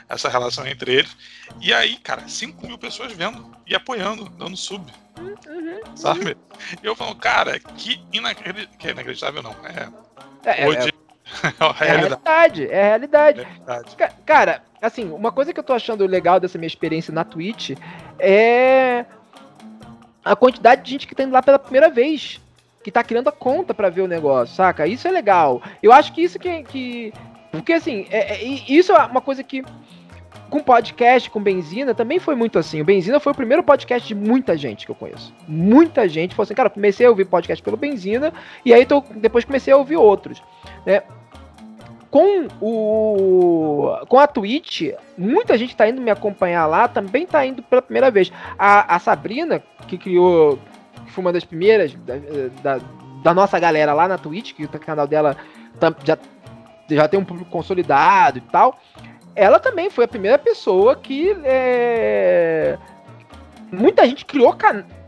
[0.09, 1.16] essa relação entre eles.
[1.61, 4.93] E aí, cara, 5 mil pessoas vendo e apoiando, dando sub.
[5.18, 6.37] Uhum, sabe?
[6.80, 9.57] E eu falo, cara, que, inacreditável, que inacreditável não.
[9.66, 9.89] É,
[10.45, 10.91] é, hoje, é,
[11.80, 12.66] é, a realidade.
[12.68, 13.41] É a realidade.
[13.41, 14.14] É a realidade.
[14.24, 17.70] Cara, assim, uma coisa que eu tô achando legal dessa minha experiência na Twitch
[18.18, 19.05] é
[20.24, 22.41] a quantidade de gente que tá indo lá pela primeira vez.
[22.83, 24.89] Que tá criando a conta para ver o negócio, saca?
[24.89, 25.62] Isso é legal.
[25.80, 26.64] Eu acho que isso que.
[26.64, 27.12] que
[27.53, 29.62] porque assim, é, é, isso é uma coisa que.
[30.51, 32.83] Com podcast, com Benzina, também foi muito assim.
[32.83, 35.33] O Benzina foi o primeiro podcast de muita gente que eu conheço.
[35.49, 39.47] Muita gente falou assim, cara, comecei a ouvir podcast pelo Benzina, e aí tô, depois
[39.47, 40.43] comecei a ouvir outros.
[40.85, 41.03] Né?
[42.13, 47.63] Com o com a Twitch, muita gente tá indo me acompanhar lá, também tá indo
[47.63, 48.31] pela primeira vez.
[48.59, 50.59] A, a Sabrina, que criou,
[51.07, 52.17] que foi uma das primeiras da,
[52.63, 52.85] da,
[53.23, 55.39] da nossa galera lá na Twitch, que o canal dela
[56.05, 56.19] já,
[56.91, 58.79] já tem um público consolidado e tal,
[59.35, 62.77] ela também foi a primeira pessoa que é,
[63.73, 64.55] muita gente criou,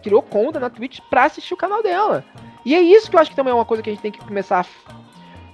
[0.03, 2.25] criou conta na Twitch pra assistir o canal dela.
[2.65, 4.11] E é isso que eu acho que também é uma coisa que a gente tem
[4.11, 5.04] que começar a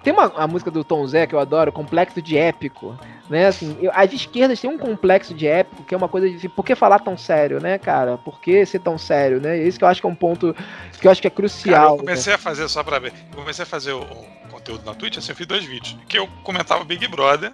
[0.02, 2.98] tem uma a música do Tom Zé que eu adoro, Complexo de Épico.
[3.30, 6.48] Né, assim, eu, as esquerdas têm um complexo de épico, que é uma coisa de
[6.48, 8.18] por que falar tão sério, né, cara?
[8.18, 9.56] Por que ser tão sério, né?
[9.56, 10.52] Isso que eu acho que é um ponto
[11.00, 11.80] que eu acho que é crucial.
[11.80, 12.34] Cara, eu comecei né?
[12.34, 13.12] a fazer só pra ver.
[13.30, 15.96] Eu comecei a fazer o, o, conteúdo na Twitch, assim, eu fiz dois vídeos.
[16.08, 17.52] Que eu comentava Big Brother,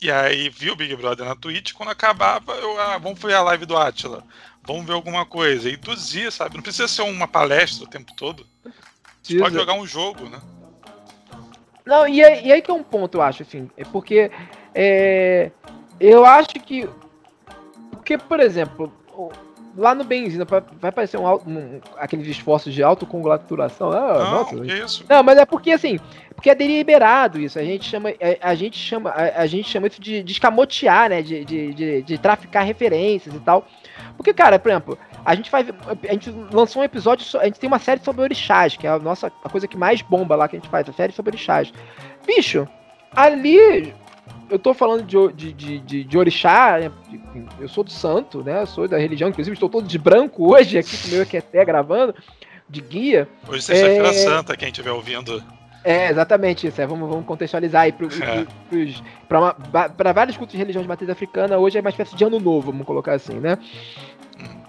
[0.00, 3.42] e aí vi o Big Brother na Twitch, quando acabava, eu, ah, vamos ver a
[3.42, 4.24] live do Atila.
[4.62, 5.68] Vamos ver alguma coisa.
[5.68, 6.54] E induzir, sabe?
[6.54, 8.46] Não precisa ser uma palestra o tempo todo.
[9.20, 10.40] Você pode jogar um jogo, né?
[11.84, 13.68] Não, e aí, e aí que é um ponto, eu acho, assim.
[13.76, 14.30] É porque
[14.74, 15.50] é,
[16.00, 16.88] eu acho que.
[17.90, 18.92] Porque, por exemplo,
[19.76, 23.90] lá no Benzina vai aparecer um, um, aqueles esforços de autocongratulação.
[23.90, 25.04] Ah, não, nossa, que isso?
[25.08, 25.98] Não, mas é porque assim,
[26.34, 27.58] porque é deliberado isso.
[27.58, 30.32] A gente chama, a, é, a gente chama, a, a, gente chama isso de, de
[30.32, 31.22] escamotear, né?
[31.22, 33.66] De, de, de, de traficar referências e tal.
[34.16, 35.68] Porque, cara, por exemplo, a gente faz.
[36.08, 37.40] A gente lançou um episódio.
[37.40, 40.02] A gente tem uma série sobre orixás, que é a nossa a coisa que mais
[40.02, 41.72] bomba lá que a gente faz, a série sobre orixás.
[42.26, 42.68] Bicho,
[43.14, 43.94] ali.
[44.50, 46.92] Eu tô falando de, de, de, de, de orixá, né?
[47.58, 48.60] eu sou do santo, né?
[48.60, 51.64] Eu sou da religião, inclusive estou todo de branco hoje aqui com o meu EQT
[51.64, 52.14] gravando,
[52.68, 53.26] de guia.
[53.48, 54.12] Hoje é sexta-feira é...
[54.12, 55.42] santa, quem estiver ouvindo.
[55.84, 56.80] É, exatamente isso.
[56.80, 58.06] É, vamos, vamos contextualizar aí para
[60.10, 60.12] é.
[60.12, 61.58] vários cultos de religião de matriz africana.
[61.58, 63.58] Hoje é uma espécie de ano novo, vamos colocar assim, né?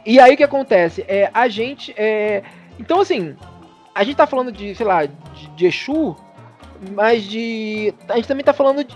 [0.05, 1.03] E aí o que acontece?
[1.07, 1.93] É, a gente.
[1.97, 2.43] É...
[2.79, 3.35] Então, assim,
[3.93, 6.15] a gente tá falando de, sei lá, de, de Exu,
[6.91, 7.93] mas de.
[8.09, 8.95] A gente também tá falando de,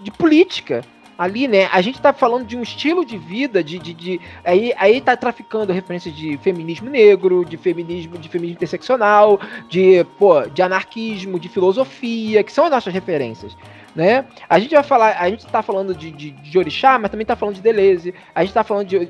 [0.00, 0.82] de política
[1.18, 1.66] ali, né?
[1.72, 5.16] A gente tá falando de um estilo de vida, de, de, de, aí, aí tá
[5.16, 11.48] traficando referências de feminismo negro, de feminismo, de feminismo interseccional, de, pô, de anarquismo, de
[11.48, 13.56] filosofia, que são as nossas referências
[13.96, 14.26] né?
[14.46, 17.34] A gente vai falar, a gente tá falando de, de, de Orixá, mas também tá
[17.34, 19.06] falando de Deleuze, a gente tá falando de,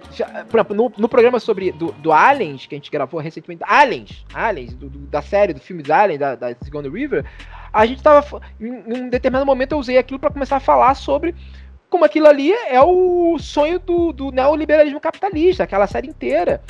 [0.49, 4.25] por exemplo, no, no programa sobre, do, do, Aliens, que a gente gravou recentemente, Aliens,
[4.33, 6.49] Aliens, do, do, da série, do filme Aliens, da, da
[6.93, 7.25] River,
[7.73, 11.35] a gente tava, em, um determinado momento eu usei aquilo para começar a falar sobre
[11.91, 16.61] como aquilo ali é o sonho do, do neoliberalismo capitalista, aquela série inteira.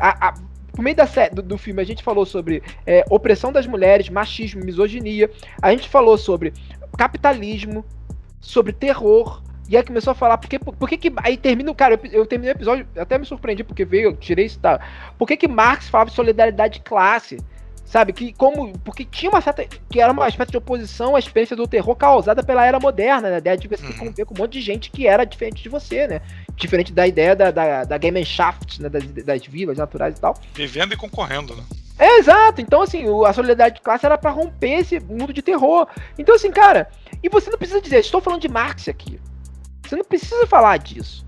[0.00, 0.34] A, a,
[0.76, 4.62] por meio da do, do, filme, a gente falou sobre é, opressão das mulheres, machismo,
[4.62, 5.30] misoginia.
[5.62, 6.52] A gente falou sobre
[6.96, 7.84] capitalismo,
[8.40, 9.42] sobre terror.
[9.68, 11.74] E aí começou a falar, por que, por, por que, que Aí termina o.
[11.74, 14.80] Cara, eu, eu, terminei o episódio, até me surpreendi, porque veio, eu tirei isso, tá?
[15.18, 17.38] Por que, que Marx falava de solidariedade de classe?
[17.84, 18.12] Sabe?
[18.12, 18.76] Que como.
[18.80, 19.66] Porque tinha uma certa.
[19.88, 23.34] Que era uma espécie de oposição à experiência do terror causada pela era moderna, né?
[23.36, 23.92] A ideia de você uhum.
[23.92, 26.20] conviver com um monte de gente que era diferente de você, né?
[26.54, 28.88] Diferente da ideia da, da, da Gemeinschaft, né?
[28.88, 30.34] Das, das vilas naturais e tal.
[30.54, 31.62] Vivendo e concorrendo, né?
[31.98, 32.60] É, exato.
[32.60, 35.86] Então, assim, a solidariedade de classe era para romper esse mundo de terror.
[36.18, 36.90] Então, assim, cara,
[37.22, 39.18] e você não precisa dizer, estou falando de Marx aqui.
[39.82, 41.24] Você não precisa falar disso.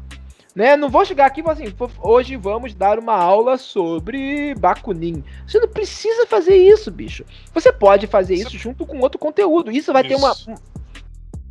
[0.54, 0.76] Né?
[0.76, 5.22] Não vou chegar aqui e falar assim, hoje vamos dar uma aula sobre Bakunin.
[5.46, 7.24] Você não precisa fazer isso, bicho.
[7.54, 9.70] Você pode fazer isso junto com outro conteúdo.
[9.70, 10.08] Isso vai isso.
[10.08, 10.58] ter uma.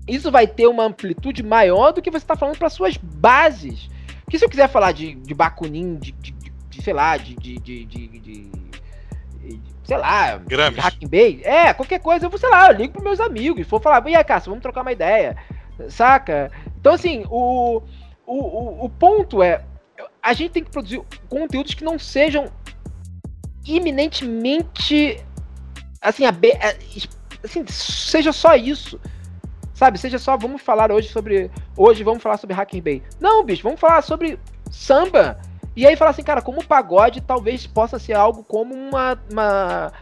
[0.07, 3.89] Isso vai ter uma amplitude maior do que você está falando para suas bases.
[4.23, 7.59] Porque se eu quiser falar de, de Bakunin, de, de, de sei lá, de, de
[9.83, 10.77] sei lá, Grames.
[10.79, 13.81] Hacking Bay, é, qualquer coisa, eu vou, sei lá, eu ligo pros meus amigos, for
[13.81, 15.37] falar, e aí, Cássio, vamos trocar uma ideia,
[15.89, 16.51] saca?
[16.79, 17.81] Então, assim, o,
[18.25, 19.63] o, o, o ponto é,
[20.21, 22.51] a gente tem que produzir conteúdos que não sejam
[23.65, 25.23] iminentemente,
[26.01, 26.23] assim,
[27.43, 28.99] assim, seja só isso,
[29.73, 29.97] sabe?
[29.97, 33.03] Seja só, vamos falar hoje sobre, hoje vamos falar sobre Hacking Bay.
[33.19, 34.39] Não, bicho, vamos falar sobre
[34.69, 35.39] samba,
[35.77, 39.93] E aí fala assim, cara, como pagode talvez possa ser algo como uma, uma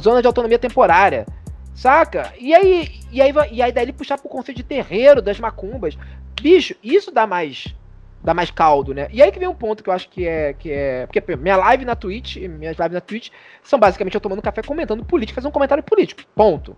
[0.00, 1.24] zona de autonomia temporária.
[1.72, 2.32] Saca?
[2.40, 5.96] E aí, e aí, e aí daí ele puxar pro conceito de terreiro, das macumbas.
[6.40, 7.72] Bicho, isso dá mais
[8.20, 9.06] dá mais caldo, né?
[9.12, 11.56] E aí que vem um ponto que eu acho que é que é porque minha
[11.56, 13.30] live na Twitch, minhas lives na Twitch
[13.62, 16.22] são basicamente eu tomando café comentando política, fazendo um comentário político.
[16.34, 16.76] Ponto.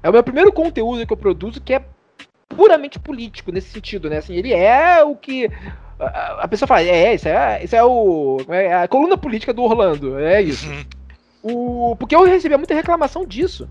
[0.00, 1.84] É o meu primeiro conteúdo que eu produzo que é
[2.48, 4.18] puramente político nesse sentido, né?
[4.18, 5.50] Assim, ele é o que
[6.00, 9.62] a, a pessoa fala, é, isso é, isso é o é a coluna política do
[9.62, 10.68] Orlando, é isso.
[10.68, 10.84] Uhum.
[11.42, 13.68] O porque eu recebia muita reclamação disso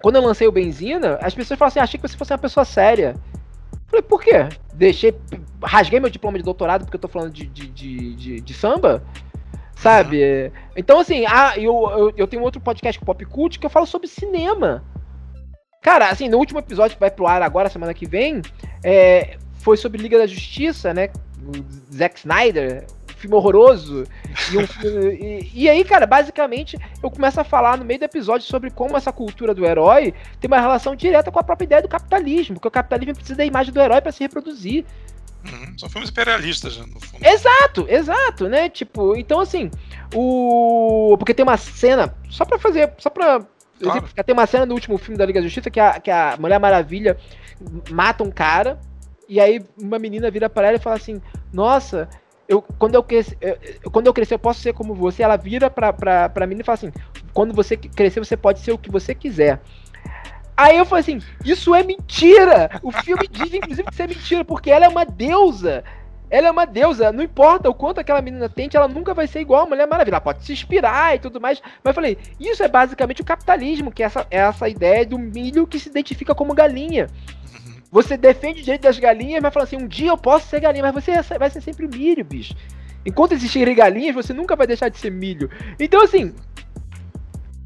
[0.00, 2.38] quando eu lancei o Benzina, as pessoas falaram assim: ah, achei que você fosse uma
[2.38, 3.14] pessoa séria.
[3.88, 4.48] Falei, por quê?
[4.74, 5.14] Deixei.
[5.62, 9.02] Rasguei meu diploma de doutorado porque eu tô falando de, de, de, de, de samba?
[9.74, 10.22] Sabe?
[10.22, 10.50] Uhum.
[10.76, 13.86] Então, assim, ah, eu, eu, eu, tenho outro podcast com Pop Cult que eu falo
[13.86, 14.84] sobre cinema.
[15.82, 18.42] Cara, assim, no último episódio que vai pro ar agora, semana que vem,
[18.84, 19.38] é,
[19.68, 21.10] foi sobre Liga da Justiça, né?
[21.44, 22.86] O Zack Snyder,
[23.18, 24.04] filme horroroso.
[24.50, 24.62] E, um,
[25.12, 28.96] e, e, aí, cara, basicamente, eu começo a falar no meio do episódio sobre como
[28.96, 32.68] essa cultura do herói tem uma relação direta com a própria ideia do capitalismo, porque
[32.68, 34.86] o capitalismo precisa da imagem do herói para se reproduzir.
[35.44, 37.26] Uhum, são filmes imperialistas, né, no fundo.
[37.26, 38.70] Exato, exato, né?
[38.70, 39.70] Tipo, então assim,
[40.14, 41.14] o.
[41.18, 42.90] Porque tem uma cena, só pra fazer.
[42.96, 43.42] Só pra.
[43.78, 44.08] Claro.
[44.24, 46.58] Tem uma cena no último filme da Liga da Justiça que a, que a Mulher
[46.58, 47.18] Maravilha
[47.90, 48.78] mata um cara.
[49.28, 51.20] E aí uma menina vira para ela e fala assim:
[51.52, 52.08] Nossa,
[52.48, 55.22] eu, quando, eu crescer, eu, quando eu crescer, eu posso ser como você.
[55.22, 56.92] Ela vira pra, pra, pra mim e fala assim:
[57.34, 59.60] quando você crescer, você pode ser o que você quiser.
[60.56, 62.80] Aí eu falei assim: isso é mentira!
[62.82, 65.84] O filme diz, inclusive, que isso é mentira, porque ela é uma deusa.
[66.30, 69.40] Ela é uma deusa, não importa o quanto aquela menina tente, ela nunca vai ser
[69.40, 70.16] igual a Mulher Maravilha.
[70.16, 71.60] Ela pode se inspirar e tudo mais.
[71.82, 75.18] Mas eu falei, isso é basicamente o capitalismo, que é essa, é essa ideia do
[75.18, 77.08] milho que se identifica como galinha.
[77.90, 80.82] Você defende o direito das galinhas, mas fala assim: um dia eu posso ser galinha,
[80.82, 82.54] mas você vai ser sempre milho, bicho.
[83.04, 85.50] Enquanto existirem galinhas, você nunca vai deixar de ser milho.
[85.78, 86.34] Então, assim.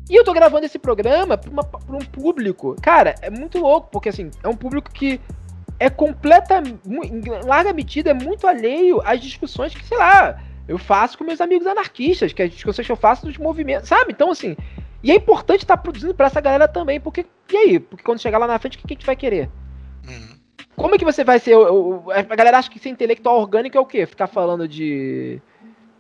[0.09, 2.77] E eu tô gravando esse programa pra, uma, pra um público.
[2.81, 5.21] Cara, é muito louco, porque assim, é um público que
[5.81, 6.63] é completa.
[6.87, 11.41] Em larga medida, é muito alheio às discussões que, sei lá, eu faço com meus
[11.41, 14.13] amigos anarquistas, que as discussões que eu faço dos movimentos, sabe?
[14.13, 14.57] Então, assim.
[15.03, 17.27] E é importante estar tá produzindo para essa galera também, porque.
[17.53, 17.81] E aí?
[17.81, 19.51] Porque quando chegar lá na frente, o que a gente vai querer?
[20.09, 20.43] Uhum.
[20.77, 21.55] Como é que você vai ser.
[21.55, 24.07] O, o, a galera acha que ser intelectual orgânico é o quê?
[24.07, 25.41] Ficar falando de.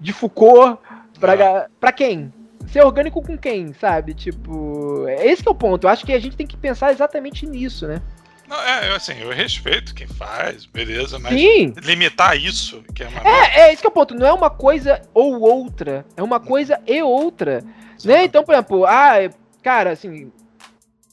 [0.01, 0.79] de Foucault
[1.21, 1.67] pra, ah.
[1.79, 2.33] pra quem?
[2.67, 4.15] Ser orgânico com quem, sabe?
[4.15, 5.07] Tipo.
[5.09, 5.87] É esse é o ponto.
[5.87, 8.01] Eu acho que a gente tem que pensar exatamente nisso, né?
[8.49, 11.73] Não, é, eu, assim, eu respeito quem faz, beleza, mas Sim.
[11.83, 13.21] limitar isso, que é uma.
[13.27, 14.15] É, é, esse que é o ponto.
[14.15, 16.05] Não é uma coisa ou outra.
[16.17, 17.65] É uma coisa e outra.
[18.05, 18.25] Né?
[18.25, 19.31] Então, por exemplo, ah,
[19.63, 20.33] cara, assim.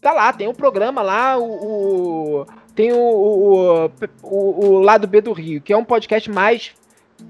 [0.01, 2.45] Tá lá, tem um programa lá, o, o
[2.79, 3.91] tem o, o,
[4.23, 6.71] o, o, lado B do Rio, que é um podcast mais,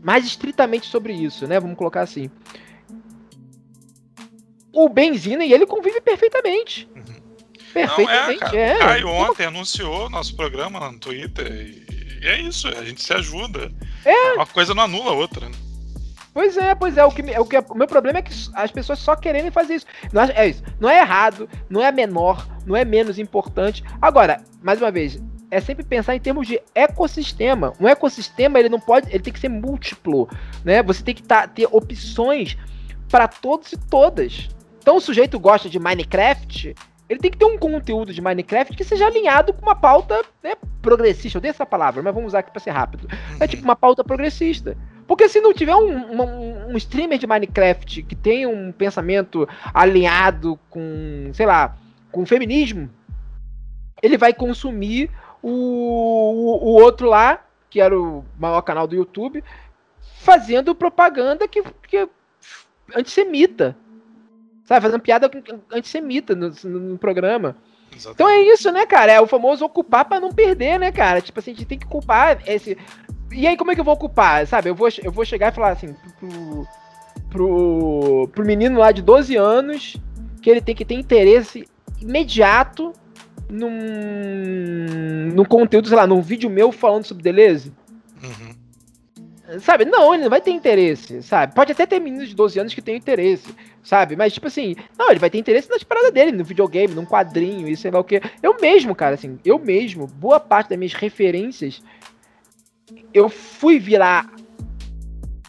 [0.04, 1.60] mais estritamente sobre isso, né?
[1.60, 2.30] Vamos colocar assim.
[4.72, 6.88] O Benzina e ele convive perfeitamente.
[6.96, 7.16] Uhum.
[7.74, 8.44] Perfeitamente.
[8.44, 8.76] Não, é, é.
[8.76, 13.12] O Caio ontem anunciou nosso programa no Twitter e, e é isso, a gente se
[13.12, 13.72] ajuda.
[14.06, 14.34] É.
[14.34, 15.56] Uma coisa não anula a outra, né?
[16.32, 17.04] Pois é, pois é.
[17.04, 19.88] O, que, o, que, o meu problema é que as pessoas só querem fazer isso.
[20.14, 20.64] Não é, é isso.
[20.80, 23.84] Não é errado, não é menor, não é menos importante.
[24.00, 25.20] Agora, mais uma vez,
[25.52, 27.74] é sempre pensar em termos de ecossistema.
[27.80, 30.30] Um ecossistema ele não pode, ele tem que ser múltiplo,
[30.64, 30.84] né?
[30.84, 32.58] Você tem que tá, ter opções
[33.10, 34.50] para todos e todas.
[34.82, 36.76] Então o sujeito gosta de Minecraft,
[37.10, 40.54] ele tem que ter um conteúdo de Minecraft que seja alinhado com uma pauta né,
[40.80, 41.38] progressista.
[41.38, 43.08] Eu dei essa palavra, mas vamos usar aqui para ser rápido.
[43.40, 44.78] É tipo uma pauta progressista.
[45.08, 50.60] Porque se não tiver um, um, um, streamer de Minecraft que tenha um pensamento alinhado
[50.70, 51.76] com, sei lá,
[52.12, 52.88] com feminismo,
[54.04, 55.10] ele vai consumir
[55.42, 59.44] o, o, o outro lá, que era o maior canal do YouTube,
[60.20, 62.08] fazendo propaganda que, que
[62.96, 63.76] antissemita.
[64.66, 65.32] Sabe, fazendo piada
[65.72, 67.56] antissemita no, no, programa.
[67.92, 68.14] Exatamente.
[68.14, 69.12] Então é isso, né, cara?
[69.12, 71.22] É o famoso ocupar para não perder, né, cara?
[71.22, 72.78] Tipo assim, a gente tem que culpar esse.
[73.32, 74.46] E aí, como é que eu vou ocupar?
[74.46, 76.68] Sabe, eu vou, eu vou chegar e falar assim pro,
[77.32, 79.98] pro, pro menino lá de 12 anos
[80.40, 81.68] que ele tem que ter interesse
[82.00, 82.94] imediato
[83.50, 87.74] num, num conteúdo, sei lá, num vídeo meu falando sobre Deleuze?
[88.24, 89.60] Uhum.
[89.60, 89.84] Sabe?
[89.84, 91.56] Não, ele não vai ter interesse, sabe?
[91.56, 93.50] Pode até ter meninos de 12 anos que tenham interesse,
[93.82, 94.16] sabe?
[94.16, 97.68] Mas, tipo assim, não, ele vai ter interesse nas paradas dele, no videogame, num quadrinho,
[97.68, 98.22] e sei lá o que.
[98.44, 101.82] Eu mesmo, cara, assim, eu mesmo, boa parte das minhas referências,
[103.12, 104.32] eu fui virar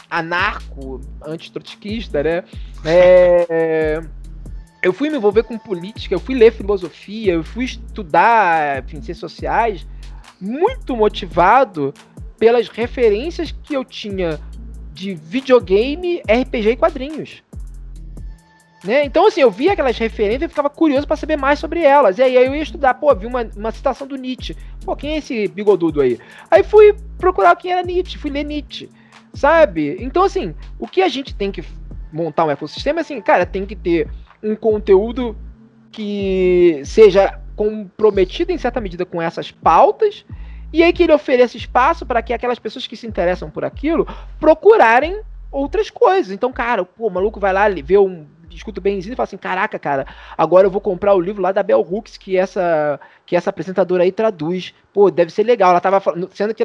[0.08, 2.44] anarco, antitrotskista, né?
[2.82, 4.00] É
[4.82, 9.18] eu fui me envolver com política, eu fui ler filosofia, eu fui estudar enfim, ciências
[9.18, 9.86] sociais,
[10.40, 11.92] muito motivado
[12.38, 14.40] pelas referências que eu tinha
[14.92, 17.42] de videogame, RPG e quadrinhos.
[18.82, 19.04] Né?
[19.04, 22.16] Então, assim, eu via aquelas referências e ficava curioso para saber mais sobre elas.
[22.16, 24.56] E aí eu ia estudar, pô, vi uma, uma citação do Nietzsche.
[24.84, 26.18] Pô, quem é esse bigodudo aí?
[26.50, 28.88] Aí fui procurar quem era Nietzsche, fui ler Nietzsche,
[29.34, 29.96] sabe?
[30.00, 31.62] Então, assim, o que a gente tem que
[32.10, 34.08] montar um ecossistema, assim, cara, tem que ter
[34.42, 35.36] um conteúdo
[35.90, 40.24] que seja comprometido em certa medida com essas pautas,
[40.72, 44.06] e aí que ele ofereça espaço para que aquelas pessoas que se interessam por aquilo
[44.38, 45.20] procurarem
[45.50, 46.32] outras coisas.
[46.32, 48.24] Então, cara, pô, o maluco vai lá ver um
[48.56, 51.52] escuta o Benzinho e fala assim: caraca, cara, agora eu vou comprar o livro lá
[51.52, 54.74] da Bell Hooks que essa, que essa apresentadora aí traduz.
[54.92, 55.70] Pô, deve ser legal.
[55.70, 56.64] Ela tava falando, sendo que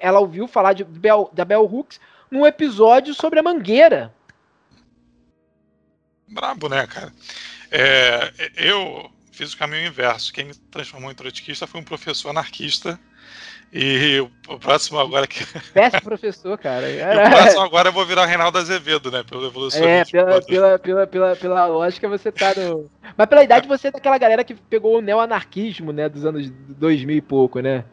[0.00, 2.00] ela ouviu falar de Bell, da Bell Hooks
[2.30, 4.12] num episódio sobre a mangueira.
[6.32, 7.12] Brabo, né, cara?
[7.70, 10.32] É, eu fiz o caminho inverso.
[10.32, 12.98] Quem me transformou em trotskista foi um professor anarquista
[13.72, 15.46] e o próximo agora que.
[15.72, 16.86] Péssimo professor, cara.
[17.26, 19.22] o próximo agora eu vou virar o Reinaldo Azevedo, né?
[19.22, 19.82] Pelo evolução.
[19.82, 22.90] É, pela, pela, pela, pela, pela lógica você tá no.
[23.16, 26.08] Mas pela idade você é daquela galera que pegou o neoanarquismo, né?
[26.08, 27.84] Dos anos 2000 e pouco, né?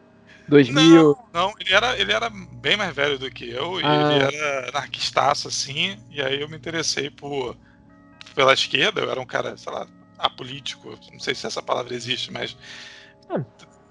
[0.48, 0.82] 2000.
[0.82, 4.12] Não, não ele, era, ele era bem mais velho do que eu, ah.
[4.12, 7.56] ele era anarquistaço, assim, e aí eu me interessei por,
[8.34, 9.86] pela esquerda, eu era um cara, sei lá,
[10.18, 12.56] apolítico, não sei se essa palavra existe, mas.
[13.28, 13.42] Ah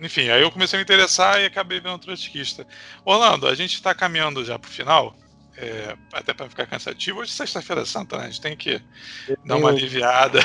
[0.01, 2.65] enfim, aí eu comecei a me interessar e acabei vendo trotskista.
[3.03, 5.15] Orlando, a gente está caminhando já para o final,
[5.57, 7.19] é, até para ficar cansativo.
[7.19, 8.23] Hoje é sexta-feira santa, né?
[8.23, 8.81] A gente tem que
[9.45, 10.39] dar uma aliviada.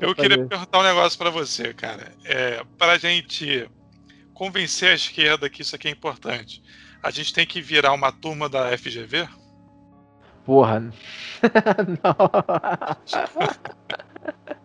[0.00, 2.14] eu queria perguntar um negócio para você, cara.
[2.24, 3.68] É, para a gente
[4.32, 6.62] convencer a esquerda que isso aqui é importante,
[7.02, 9.28] a gente tem que virar uma turma da FGV?
[10.44, 10.80] Porra.
[12.02, 12.16] Não.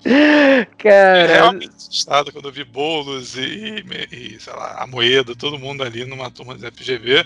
[0.78, 1.28] Cara.
[1.28, 6.05] Realmente assustado quando eu vi Boulos e, e, sei lá, a Moeda, todo mundo ali
[6.05, 7.25] numa turma de FGV.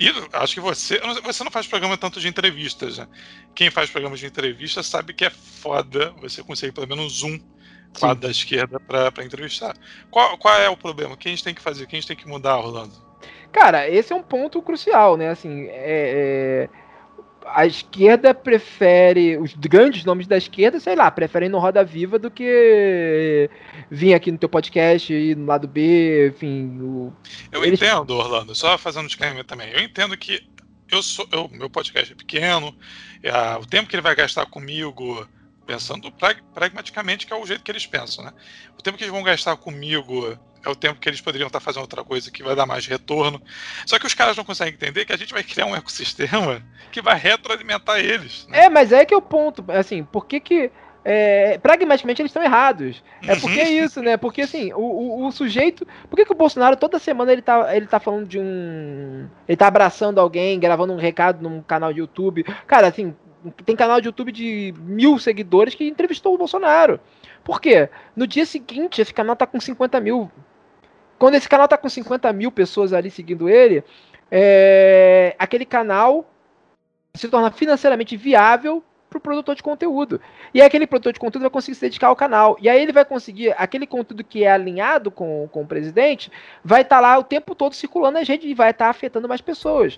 [0.00, 1.00] E acho que você.
[1.22, 3.06] Você não faz programa tanto de entrevistas, né?
[3.54, 7.38] Quem faz programas de entrevistas sabe que é foda você conseguir pelo menos um
[7.98, 9.76] quadro da esquerda para entrevistar.
[10.10, 11.14] Qual, qual é o problema?
[11.14, 11.84] O que a gente tem que fazer?
[11.84, 12.94] O que a gente tem que mudar, Rolando?
[13.52, 15.28] Cara, esse é um ponto crucial, né?
[15.28, 16.81] Assim, é, é
[17.46, 22.30] a esquerda prefere, os grandes nomes da esquerda, sei lá, preferem no Roda Viva do
[22.30, 23.48] que
[23.90, 27.12] vir aqui no teu podcast e no lado B, enfim.
[27.50, 27.80] Eu Eles...
[27.80, 29.70] entendo, Orlando, só fazendo um disclaimer também.
[29.70, 30.42] Eu entendo que
[30.90, 32.74] eu sou, eu, meu podcast é pequeno,
[33.22, 35.26] é, o tempo que ele vai gastar comigo,
[35.66, 36.12] pensando
[36.54, 38.32] pragmaticamente, que é o jeito que eles pensam, né?
[38.78, 41.82] O tempo que eles vão gastar comigo é o tempo que eles poderiam estar fazendo
[41.82, 43.40] outra coisa que vai dar mais retorno.
[43.86, 47.02] Só que os caras não conseguem entender que a gente vai criar um ecossistema que
[47.02, 48.46] vai retroalimentar eles.
[48.48, 48.64] Né?
[48.64, 49.64] É, mas é que é o ponto.
[49.68, 50.70] Assim, por que que.
[51.04, 53.02] É, pragmaticamente eles estão errados.
[53.26, 54.16] É porque é isso, né?
[54.16, 55.84] Porque assim, o, o, o, sujeito.
[56.08, 59.28] Por que, que o Bolsonaro toda semana ele tá, ele tá falando de um.
[59.48, 62.44] Ele tá abraçando alguém, gravando um recado num canal de YouTube.
[62.68, 63.16] Cara, assim,
[63.64, 67.00] tem canal de YouTube de mil seguidores que entrevistou o Bolsonaro.
[67.42, 67.88] Por quê?
[68.14, 70.30] No dia seguinte, esse canal tá com 50 mil
[71.22, 73.84] quando esse canal tá com 50 mil pessoas ali seguindo ele,
[74.28, 76.28] é, aquele canal
[77.14, 80.20] se torna financeiramente viável para o produtor de conteúdo.
[80.52, 82.56] E aí aquele produtor de conteúdo vai conseguir se dedicar ao canal.
[82.60, 86.28] E aí ele vai conseguir, aquele conteúdo que é alinhado com, com o presidente,
[86.64, 89.28] vai estar tá lá o tempo todo circulando nas redes e vai estar tá afetando
[89.28, 89.96] mais pessoas.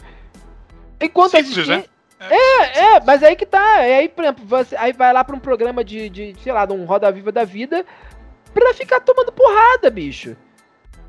[1.00, 1.84] Enquanto Simples, né?
[2.20, 3.80] É, é, mas aí que tá.
[3.80, 6.66] É aí, por exemplo, você, aí vai lá para um programa de, de, sei lá,
[6.66, 7.86] de um Roda Viva da Vida,
[8.52, 10.36] pra ficar tomando porrada, bicho.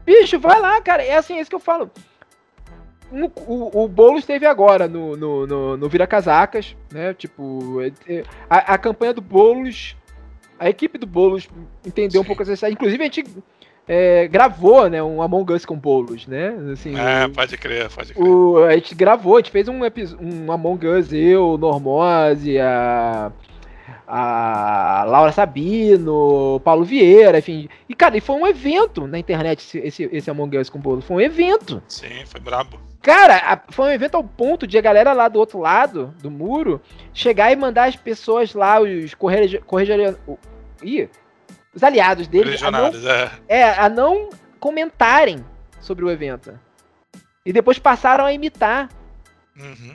[0.06, 1.04] Bicho, vai lá, cara.
[1.04, 1.90] É assim, é isso que eu falo.
[3.12, 7.14] O, o, o Boulos esteve agora no, no, no, no Vira Casacas, né?
[7.14, 9.96] Tipo, é, é, a, a campanha do Boulos,
[10.60, 11.48] a equipe do Boulos
[11.86, 12.70] entendeu um pouco essa.
[12.70, 13.24] Inclusive, a gente
[13.88, 16.56] é, gravou, né, um Among Us com Boulos, né?
[16.74, 18.28] Assim, é, pode crer, pode crer.
[18.28, 19.80] O, a gente gravou, a gente fez um,
[20.20, 23.32] um Among Us, eu, Normose, a
[24.08, 27.68] a Laura Sabino, Paulo Vieira, enfim.
[27.88, 30.82] E, cara, e foi um evento na internet esse, esse, esse Among Us com o
[30.82, 31.02] Bolo.
[31.02, 31.82] Foi um evento.
[31.88, 32.80] Sim, foi brabo.
[33.02, 36.82] Cara, foi um evento ao ponto de a galera lá do outro lado do muro
[37.14, 40.18] chegar e mandar as pessoas lá, os corregedores.
[40.82, 41.08] Ih,
[41.74, 42.64] os aliados deles.
[42.64, 43.32] A não, é.
[43.48, 44.30] é, a não
[44.60, 45.46] comentarem
[45.80, 46.60] sobre o evento.
[47.46, 48.90] E depois passaram a imitar.
[49.56, 49.94] Uhum.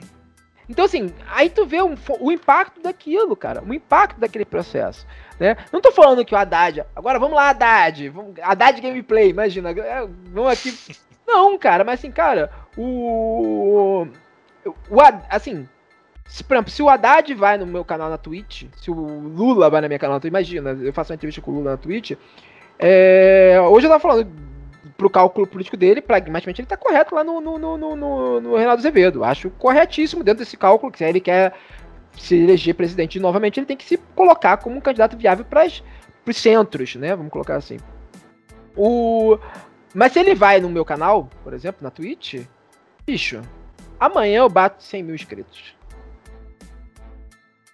[0.69, 3.61] Então, assim, aí tu vê um, o impacto daquilo, cara.
[3.63, 5.05] O impacto daquele processo.
[5.39, 5.57] Né?
[5.71, 6.85] Não tô falando que o Haddad.
[6.95, 8.09] Agora vamos lá, Haddad.
[8.09, 9.71] Vamos, Haddad gameplay, imagina.
[9.71, 10.73] É, vamos aqui.
[11.27, 14.07] Não, cara, mas assim, cara, o.
[14.89, 14.97] o
[15.29, 15.67] assim,
[16.25, 19.69] se, por exemplo, se o Haddad vai no meu canal na Twitch, se o Lula
[19.69, 21.77] vai na minha canal na Twitch, imagina, eu faço uma entrevista com o Lula na
[21.77, 22.11] Twitch.
[22.79, 24.31] É, hoje eu tava falando
[25.01, 28.77] pro cálculo político dele, pragmaticamente ele tá correto lá no, no, no, no, no Renato
[28.77, 29.23] Azevedo.
[29.23, 31.55] Acho corretíssimo dentro desse cálculo, que se ele quer
[32.15, 36.37] se eleger presidente novamente, ele tem que se colocar como um candidato viável para os
[36.37, 37.15] centros, né?
[37.15, 37.79] Vamos colocar assim.
[38.77, 39.39] O...
[39.91, 42.45] Mas se ele vai no meu canal, por exemplo, na Twitch,
[43.03, 43.41] bicho,
[43.99, 45.75] amanhã eu bato 100 mil inscritos.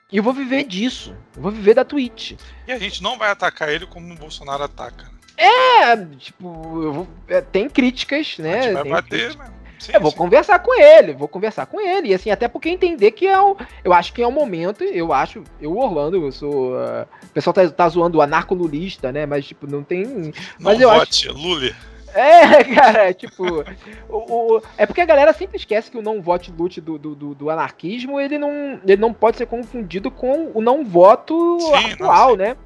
[0.09, 1.13] E eu vou viver disso.
[1.35, 2.39] Eu vou viver da Twitch.
[2.65, 5.16] E a gente não vai atacar ele como o Bolsonaro ataca.
[5.37, 6.49] É, tipo,
[6.91, 8.69] vou, é, tem críticas, né?
[8.69, 9.35] A vai tem bater, críticas.
[9.47, 9.53] né?
[9.79, 10.17] Sim, eu vou sim.
[10.17, 12.07] conversar com ele, vou conversar com ele.
[12.09, 13.55] E assim, até porque entender que é um.
[13.83, 15.43] Eu acho que é um momento, eu acho.
[15.61, 16.73] Eu, Orlando, eu sou.
[16.73, 19.27] uh, o pessoal tá, tá zoando o anarco-lulista, né?
[19.27, 20.03] Mas, tipo, não tem.
[20.03, 20.99] Não Mas eu acho.
[21.01, 21.71] vote, Lula.
[22.15, 23.43] É, cara, tipo.
[24.09, 27.13] o, o- é porque a galera sempre esquece que o não vote lute do, do,
[27.13, 31.69] do- do anarquismo, ele não, ele não pode ser confundido com o não voto Sim,
[31.99, 32.37] não, atual, sim.
[32.37, 32.57] né?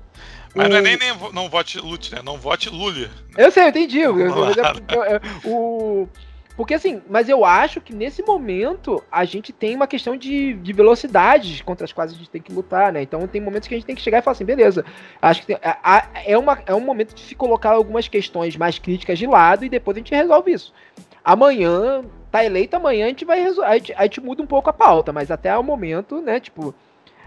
[0.54, 2.22] Mas não é nem, nem não vote Lute, né?
[2.24, 3.10] Não vote Lula.
[3.38, 4.00] Eu sei, eu entendi.
[4.00, 5.22] Eu- eu- eu- eu-
[5.52, 6.10] o...
[6.58, 10.74] Porque assim, mas eu acho que nesse momento a gente tem uma questão de, de
[10.74, 13.02] velocidades contra as quais a gente tem que lutar, né?
[13.02, 14.84] Então tem momentos que a gente tem que chegar e falar assim, beleza,
[15.22, 18.58] acho que tem- a- a- é, uma, é um momento de se colocar algumas questões
[18.58, 20.74] mais críticas de lado e depois a gente resolve isso.
[21.24, 24.70] Amanhã, tá eleito, amanhã a gente vai resolver, a gente, a gente muda um pouco
[24.70, 26.76] a pauta, mas até o momento, né, tipo,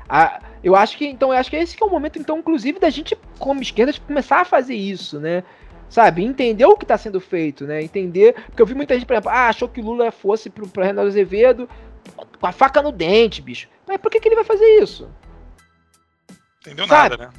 [0.09, 2.78] a- eu acho que, então, eu acho que esse que é o momento, então, inclusive,
[2.78, 5.44] da gente, como esquerda, começar a fazer isso, né?
[5.88, 6.24] Sabe?
[6.24, 7.82] Entender o que está sendo feito, né?
[7.82, 8.34] Entender.
[8.46, 10.82] Porque eu vi muita gente, por exemplo, ah, achou que o Lula fosse pro, pro
[10.82, 11.68] Renato Azevedo
[12.40, 13.68] com a faca no dente, bicho.
[13.86, 15.09] Mas por que, que ele vai fazer isso?
[16.61, 17.16] Entendeu Sabe?
[17.16, 17.30] nada, né?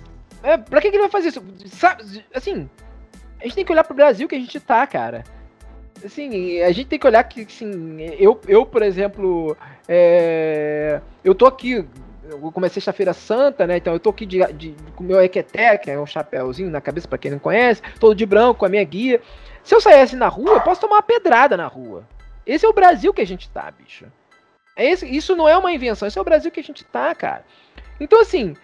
[0.43, 1.43] É, pra que, que ele vai fazer isso?
[1.67, 2.69] Sabe, assim,
[3.39, 5.23] a gente tem que olhar pro Brasil que a gente tá, cara.
[6.03, 9.57] Assim, a gente tem que olhar que, assim, eu, eu por exemplo,
[9.87, 11.83] é, eu tô aqui,
[12.29, 13.77] eu comecei sexta-feira santa, né?
[13.77, 17.07] Então eu tô aqui de, de, com meu equeté, que é um chapéuzinho na cabeça,
[17.07, 19.21] pra quem não conhece, todo de branco, com a minha guia.
[19.63, 22.03] Se eu saísse na rua, eu posso tomar uma pedrada na rua.
[22.45, 24.05] Esse é o Brasil que a gente tá, bicho.
[24.75, 27.15] É esse, isso não é uma invenção, esse é o Brasil que a gente tá,
[27.15, 27.45] cara.
[27.99, 28.55] Então, assim,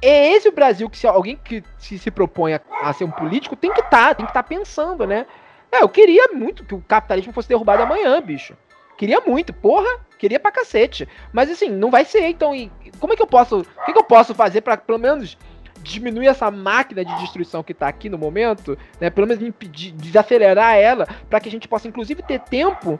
[0.00, 3.10] é esse o Brasil que se alguém que se, se propõe a, a ser um
[3.10, 5.26] político tem que estar, tem que estar pensando, né?
[5.70, 8.56] É, eu queria muito que o capitalismo fosse derrubado amanhã, bicho.
[9.02, 11.08] Queria muito, porra, queria pra cacete.
[11.32, 13.98] Mas assim, não vai ser, então, e como é que eu posso, o que, que
[13.98, 15.36] eu posso fazer pra pelo menos
[15.80, 19.10] diminuir essa máquina de destruição que tá aqui no momento, né?
[19.10, 22.96] Pelo menos impedir, desacelerar ela, pra que a gente possa inclusive ter tempo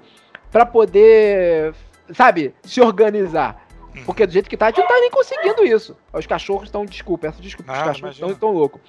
[0.50, 1.72] pra poder,
[2.12, 3.64] sabe, se organizar.
[3.94, 4.02] Hum.
[4.04, 5.96] Porque do jeito que tá, a gente não tá nem conseguindo isso.
[6.12, 8.32] Os cachorros estão, desculpa, essa desculpa, os Ah, cachorros imagina.
[8.32, 8.80] estão loucos.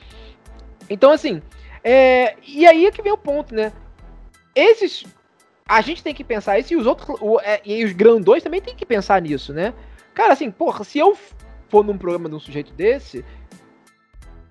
[0.89, 1.43] Então, assim,
[1.83, 3.71] é, e aí é que vem o ponto, né?
[4.55, 5.05] Esses.
[5.67, 7.17] A gente tem que pensar isso e os outros.
[7.21, 9.73] o- é, e os grandões também tem que pensar nisso, né?
[10.13, 11.17] Cara, assim, porra, se eu
[11.69, 13.25] for num programa de um sujeito desse,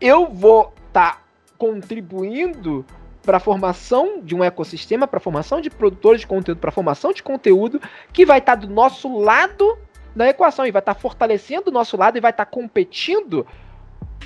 [0.01, 1.25] eu vou estar
[1.57, 2.85] contribuindo
[3.23, 6.73] para a formação de um ecossistema, para a formação de produtores de conteúdo, para a
[6.73, 7.81] formação de conteúdo
[8.13, 9.79] que vai estar do nosso lado
[10.17, 13.47] da equação e vai estar fortalecendo o nosso lado e vai estar competindo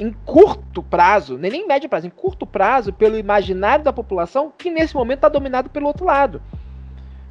[0.01, 4.71] em curto prazo, nem em médio prazo, em curto prazo, pelo imaginário da população que
[4.71, 6.41] nesse momento está dominado pelo outro lado.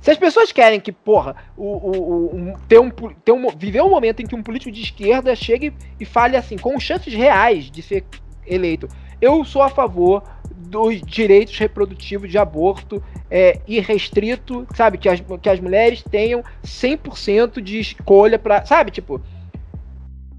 [0.06, 3.90] Se as pessoas querem que, porra, o, o, o- ter um, ter um, viver um
[3.90, 7.82] momento em que um político de esquerda chegue e fale assim, com chances reais de
[7.82, 8.06] ser
[8.46, 8.88] eleito,
[9.20, 10.22] eu sou a favor
[10.56, 15.00] dos direitos reprodutivos de aborto é, irrestrito, sabe?
[15.00, 18.92] Que as, que as mulheres tenham 100% de escolha para, sabe?
[18.92, 19.20] Tipo,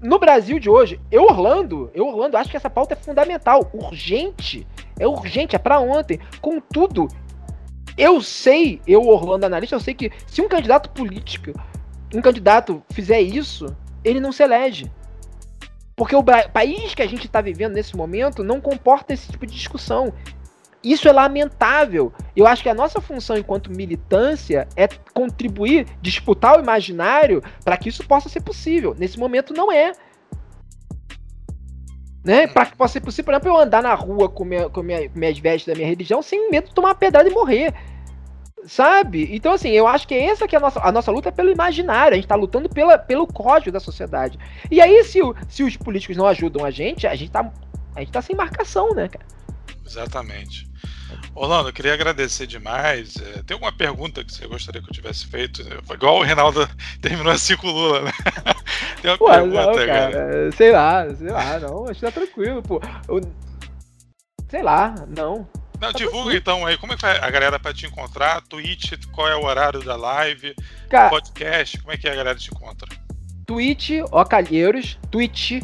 [0.01, 4.65] no Brasil de hoje, eu Orlando, eu Orlando acho que essa pauta é fundamental, urgente,
[4.97, 6.21] é urgente, é para ontem.
[6.39, 7.09] Contudo,
[7.97, 11.51] eu sei, eu Orlando analista, eu sei que se um candidato político,
[12.13, 13.65] um candidato fizer isso,
[14.03, 14.91] ele não se elege.
[15.95, 19.53] Porque o país que a gente está vivendo nesse momento não comporta esse tipo de
[19.53, 20.13] discussão.
[20.83, 22.13] Isso é lamentável.
[22.35, 27.89] Eu acho que a nossa função enquanto militância é contribuir, disputar o imaginário para que
[27.89, 28.95] isso possa ser possível.
[28.97, 29.91] Nesse momento não é.
[32.27, 32.45] Né?
[32.45, 35.09] Para que possa ser possível, por exemplo, eu andar na rua com, minha, com minha,
[35.15, 37.73] minhas vestes da minha religião sem medo de tomar uma pedrada e morrer.
[38.65, 39.29] Sabe?
[39.33, 41.49] Então, assim, eu acho que essa que é a nossa, a nossa luta é pelo
[41.49, 44.37] imaginário, a gente tá lutando pela, pelo código da sociedade.
[44.69, 47.49] E aí, se, o- se os políticos não ajudam a gente, a gente tá,
[47.95, 49.25] a gente tá sem marcação, né, cara?
[49.85, 50.67] Exatamente.
[51.33, 53.15] Orlando, eu queria agradecer demais.
[53.15, 55.61] É, tem alguma pergunta que você gostaria que eu tivesse feito?
[55.93, 56.67] Igual o Reinaldo
[57.01, 58.11] terminou assim com o Lula, né?
[59.01, 60.11] Tem uma Pô, pergunta, não, cara.
[60.11, 62.81] cara, sei lá, sei lá, não, acho que tá tranquilo, pô.
[63.07, 63.21] Eu-
[64.49, 65.47] sei lá, não.
[65.79, 68.41] Não, divulga então aí, como é que vai a galera pra te encontrar?
[68.41, 70.55] Twitch, qual é o horário da live?
[70.89, 72.87] Cara, Podcast, como é que a galera te encontra?
[73.45, 75.61] Twitch, ó Calheiros, Twitch,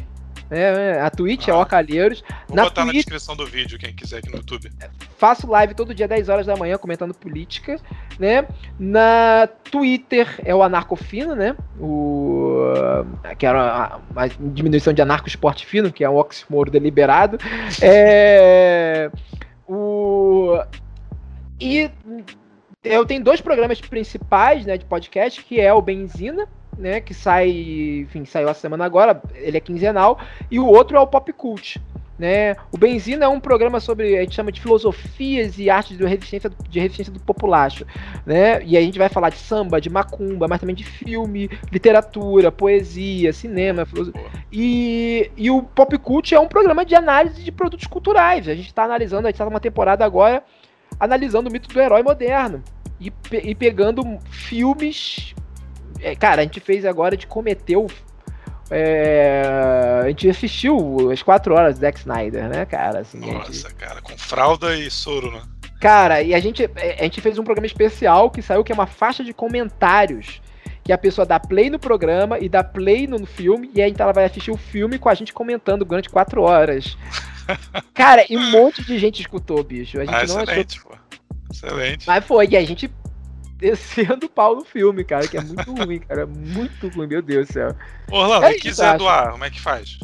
[0.50, 1.00] né?
[1.00, 1.56] A Twitch é ah.
[1.56, 2.24] é Ocalheiros.
[2.48, 4.72] Vou na botar Twitch, na descrição do vídeo, quem quiser aqui no YouTube.
[5.18, 7.80] Faço live todo dia, 10 horas da manhã, comentando política,
[8.20, 8.48] né?
[8.80, 11.56] Na Twitter é o Anarcofino, né?
[11.80, 12.64] O,
[13.38, 17.38] que era uma, diminuição de anarco esporte fino, que é um oxímoro deliberado.
[17.82, 19.10] É,
[19.68, 20.60] o,
[21.60, 21.90] e
[22.84, 26.48] eu tenho dois programas principais né, de podcast, que é o Benzina,
[26.78, 27.50] né, que sai,
[28.02, 30.20] enfim, saiu a semana agora, ele é quinzenal,
[30.50, 31.82] e o outro é o Pop Cult.
[32.18, 32.56] Né?
[32.72, 36.52] O Benzina é um programa sobre, a gente chama de filosofias e artes de resistência,
[36.70, 37.88] de resistência do populacho,
[38.24, 38.64] né?
[38.64, 43.34] E a gente vai falar de samba, de macumba, mas também de filme, literatura, poesia,
[43.34, 44.22] cinema, filosofia.
[44.52, 48.48] E, e o Pop Cult é um programa de análise de produtos culturais.
[48.48, 50.44] A gente está analisando, a gente está numa temporada agora
[51.00, 52.64] analisando o mito do herói moderno
[53.00, 55.34] e, pe e pegando filmes
[56.20, 57.88] cara, a gente fez agora de cometeu.
[58.72, 59.44] É,
[60.04, 63.00] a gente assistiu as quatro horas do Zack Snyder, né, cara?
[63.00, 63.76] Assim, Nossa, gente...
[63.76, 65.42] cara, com fralda e soro, né?
[65.80, 68.76] Cara, e a gente, é, a gente fez um programa especial que saiu que é
[68.76, 70.42] uma faixa de comentários.
[70.82, 74.04] Que a pessoa dá play no programa e dá play no filme, e aí então
[74.04, 76.98] ela vai assistir o filme com a gente comentando durante quatro horas.
[77.94, 79.98] Cara, e um monte de gente escutou, bicho.
[80.00, 80.92] A gente ah, não excelente, achou...
[80.92, 80.98] pô.
[81.52, 82.08] Excelente.
[82.08, 82.92] Mas foi, e a gente
[83.64, 86.26] descendo o pau no filme, cara, que é muito ruim, cara.
[86.26, 87.76] Muito ruim, meu Deus do céu.
[88.12, 89.98] Orlando, é quiser doar, como é que faz?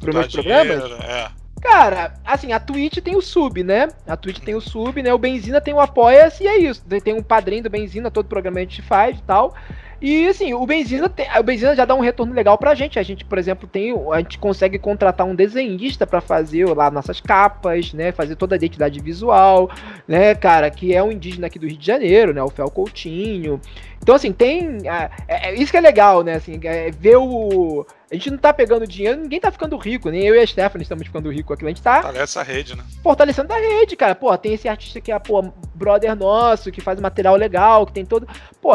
[0.00, 0.90] Pro meus programas?
[1.02, 1.30] É.
[1.60, 3.88] Cara, assim, a Twitch tem o sub, né?
[4.06, 5.12] A Twitch tem o sub, né?
[5.12, 6.84] O Benzina tem o Apoia-se e é isso.
[7.02, 9.54] Tem um padrinho do Benzina, todo programa a gente faz e tal.
[10.00, 12.98] E assim, o Benzina, tem, o Benzina já dá um retorno legal pra gente.
[12.98, 17.20] A gente, por exemplo, tem, a gente consegue contratar um desenhista para fazer lá nossas
[17.20, 19.70] capas, né, fazer toda a identidade visual,
[20.06, 23.58] né, cara, que é um indígena aqui do Rio de Janeiro, né, o Fel Coutinho.
[24.02, 28.14] Então assim, tem, é, é, isso que é legal, né, assim, é, ver o a
[28.14, 31.06] gente não tá pegando dinheiro, ninguém tá ficando rico, nem eu e a Stephanie estamos
[31.06, 31.64] ficando rico aqui.
[31.64, 32.02] A gente tá.
[32.02, 32.84] Fortalece a rede, né?
[33.02, 34.14] Fortalecendo a rede, cara.
[34.14, 35.42] Pô, tem esse artista que é, pô,
[35.74, 38.28] brother nosso, que faz material legal, que tem todo.
[38.60, 38.72] Pô,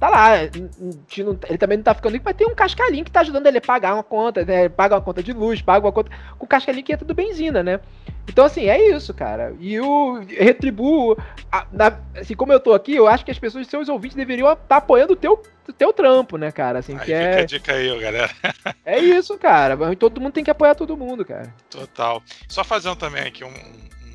[0.00, 0.42] tá lá.
[0.42, 3.60] Ele também não tá ficando rico, mas tem um cascalinho que tá ajudando ele a
[3.60, 4.68] pagar uma conta, né?
[4.70, 6.10] Paga uma conta de luz, paga uma conta.
[6.38, 7.80] Com o cascalinho que entra do benzina, né?
[8.26, 9.54] Então, assim, é isso, cara.
[9.60, 11.16] E o retribuo.
[11.52, 14.50] A, na, assim, como eu tô aqui, eu acho que as pessoas, seus ouvintes, deveriam
[14.50, 15.42] estar tá apoiando o teu,
[15.76, 16.78] teu trampo, né, cara?
[16.78, 17.40] Assim, aí que fica é...
[17.42, 18.30] a dica aí, galera.
[18.86, 19.76] é isso, cara.
[19.96, 21.52] Todo mundo tem que apoiar todo mundo, cara.
[21.68, 22.22] Total.
[22.48, 23.52] Só fazendo também aqui um,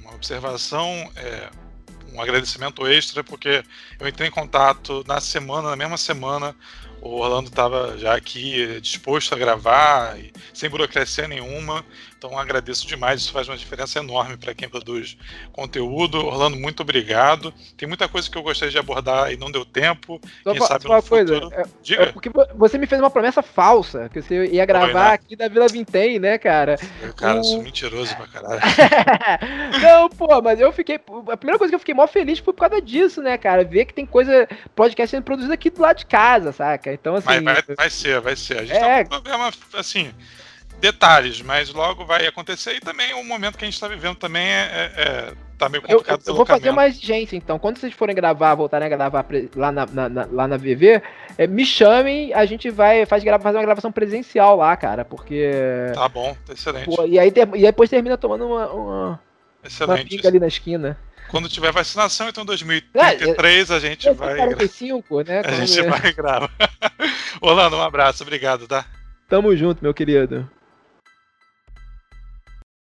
[0.04, 0.88] uma observação.
[1.16, 1.65] É
[2.16, 3.64] um agradecimento extra, porque
[4.00, 6.56] eu entrei em contato na semana, na mesma semana,
[7.02, 10.18] o Orlando estava já aqui disposto a gravar,
[10.54, 11.86] sem burocracia nenhuma.
[12.26, 15.16] Então agradeço demais, isso faz uma diferença enorme para quem produz
[15.54, 16.26] conteúdo.
[16.26, 17.54] Orlando, muito obrigado.
[17.78, 20.20] Tem muita coisa que eu gostaria de abordar e não deu tempo.
[20.44, 22.04] Só quem sabe uma coisa, é, Diga.
[22.04, 25.14] É porque você me fez uma promessa falsa, que você ia gravar Foi, né?
[25.14, 26.78] aqui da Vila Vintém, né, cara?
[27.00, 27.44] Eu, cara, o...
[27.44, 28.62] sou mentiroso pra caralho.
[29.82, 30.96] não, pô, mas eu fiquei.
[30.96, 33.64] A primeira coisa que eu fiquei mó feliz foi por causa disso, né, cara?
[33.64, 36.92] Ver que tem coisa, podcast sendo produzido aqui do lado de casa, saca?
[36.92, 37.28] Então, assim.
[37.28, 38.58] Vai, vai, vai ser, vai ser.
[38.58, 39.04] A gente é...
[39.04, 40.12] tá com um problema, assim
[40.86, 44.46] detalhes, mas logo vai acontecer e também o momento que a gente está vivendo também
[44.46, 46.22] é, é, é, tá meio complicado.
[46.26, 47.58] Eu, eu vou fazer mais gente, então.
[47.58, 49.26] Quando vocês forem gravar, voltarem a gravar
[49.56, 51.02] lá na, na, na lá na VV,
[51.38, 55.52] é, me chamem, a gente vai faz, fazer uma gravação presencial lá, cara, porque.
[55.96, 56.86] Tá bom, tá excelente.
[56.86, 59.20] Pô, e, aí, e depois termina tomando uma, uma,
[59.64, 60.22] excelente.
[60.22, 60.98] uma ali na esquina.
[61.30, 64.38] Quando tiver vacinação, então em 2033 a gente vai.
[64.38, 65.42] 45, né?
[65.44, 66.52] A gente vai gravar.
[67.42, 68.86] Orlando, um abraço, obrigado, tá?
[69.28, 70.48] Tamo junto, meu querido.